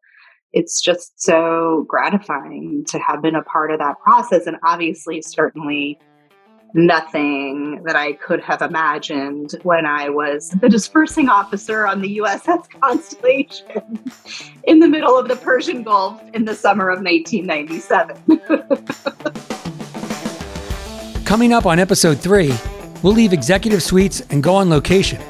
It's 0.53 0.81
just 0.81 1.21
so 1.21 1.85
gratifying 1.89 2.85
to 2.89 2.99
have 2.99 3.23
been 3.23 3.35
a 3.35 3.43
part 3.43 3.71
of 3.71 3.79
that 3.79 3.99
process. 4.01 4.47
And 4.47 4.57
obviously, 4.65 5.23
certainly 5.23 5.99
nothing 6.75 7.83
that 7.85 7.97
I 7.97 8.13
could 8.15 8.41
have 8.41 8.63
imagined 8.63 9.55
when 9.63 9.87
I 9.87 10.09
was 10.09 10.51
the 10.51 10.69
disbursing 10.69 11.29
officer 11.29 11.87
on 11.87 12.01
the 12.01 12.19
USS 12.19 12.69
Constellation 12.81 13.99
in 14.65 14.81
the 14.81 14.89
middle 14.89 15.19
of 15.19 15.29
the 15.29 15.37
Persian 15.37 15.83
Gulf 15.83 16.21
in 16.35 16.45
the 16.45 16.55
summer 16.55 16.91
of 16.91 17.03
1997. 17.03 18.23
Coming 21.25 21.53
up 21.53 21.67
on 21.67 21.79
episode 21.79 22.19
three, 22.19 22.55
we'll 23.03 23.13
leave 23.13 23.33
executive 23.33 23.83
suites 23.83 24.21
and 24.31 24.43
go 24.43 24.55
on 24.55 24.71
location. 24.71 25.21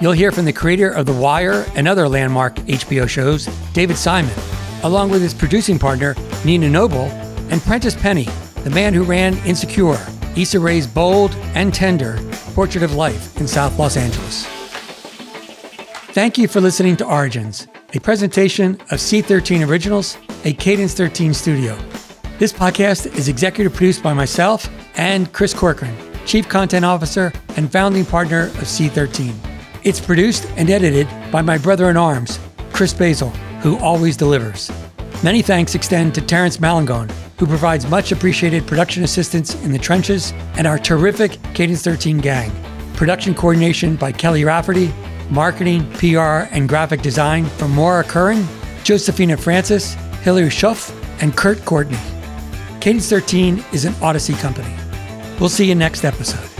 You'll 0.00 0.12
hear 0.12 0.32
from 0.32 0.44
the 0.44 0.52
creator 0.52 0.90
of 0.90 1.06
The 1.06 1.12
Wire 1.12 1.66
and 1.74 1.86
other 1.86 2.08
landmark 2.08 2.56
HBO 2.56 3.08
shows, 3.08 3.46
David 3.72 3.96
Simon, 3.98 4.34
along 4.82 5.10
with 5.10 5.20
his 5.20 5.34
producing 5.34 5.78
partner, 5.78 6.16
Nina 6.44 6.70
Noble, 6.70 7.04
and 7.50 7.60
Prentice 7.62 7.94
Penny, 7.94 8.28
the 8.64 8.70
man 8.70 8.94
who 8.94 9.02
ran 9.02 9.36
Insecure 9.44 9.98
Issa 10.36 10.60
Rae's 10.60 10.86
bold 10.86 11.34
and 11.54 11.74
tender 11.74 12.18
portrait 12.54 12.84
of 12.84 12.94
life 12.94 13.36
in 13.40 13.48
South 13.48 13.78
Los 13.78 13.96
Angeles. 13.96 14.46
Thank 16.12 16.38
you 16.38 16.48
for 16.48 16.60
listening 16.60 16.96
to 16.98 17.06
Origins, 17.06 17.66
a 17.94 18.00
presentation 18.00 18.74
of 18.90 18.98
C13 18.98 19.66
Originals, 19.68 20.16
a 20.44 20.52
Cadence 20.52 20.94
13 20.94 21.34
studio. 21.34 21.76
This 22.38 22.52
podcast 22.52 23.14
is 23.16 23.28
executive 23.28 23.74
produced 23.74 24.02
by 24.02 24.12
myself 24.14 24.68
and 24.96 25.32
Chris 25.32 25.52
Corcoran, 25.52 25.94
Chief 26.26 26.48
Content 26.48 26.84
Officer 26.84 27.32
and 27.56 27.70
founding 27.70 28.04
partner 28.04 28.44
of 28.44 28.64
C13. 28.64 29.34
It's 29.82 30.00
produced 30.00 30.46
and 30.56 30.70
edited 30.70 31.08
by 31.32 31.42
my 31.42 31.58
brother 31.58 31.90
in 31.90 31.96
arms, 31.96 32.38
Chris 32.72 32.94
Basil, 32.94 33.30
who 33.62 33.78
always 33.78 34.16
delivers. 34.16 34.70
Many 35.22 35.42
thanks 35.42 35.74
extend 35.74 36.14
to 36.14 36.20
Terrence 36.22 36.60
Malangone, 36.60 37.10
who 37.40 37.46
provides 37.46 37.88
much 37.88 38.12
appreciated 38.12 38.66
production 38.66 39.02
assistance 39.02 39.54
in 39.64 39.72
the 39.72 39.78
trenches, 39.78 40.32
and 40.58 40.66
our 40.66 40.78
terrific 40.78 41.42
Cadence 41.54 41.82
13 41.82 42.18
gang. 42.18 42.52
Production 42.94 43.34
coordination 43.34 43.96
by 43.96 44.12
Kelly 44.12 44.44
Rafferty, 44.44 44.92
marketing, 45.30 45.90
PR, 45.92 46.46
and 46.52 46.68
graphic 46.68 47.00
design 47.00 47.46
from 47.46 47.70
Maura 47.70 48.04
Curran, 48.04 48.46
Josephina 48.84 49.38
Francis, 49.38 49.94
Hilary 50.22 50.50
Schuff, 50.50 50.94
and 51.22 51.34
Kurt 51.34 51.64
Courtney. 51.64 51.98
Cadence 52.78 53.08
13 53.08 53.64
is 53.72 53.86
an 53.86 53.94
Odyssey 54.02 54.34
company. 54.34 54.74
We'll 55.40 55.48
see 55.48 55.64
you 55.64 55.74
next 55.74 56.04
episode. 56.04 56.59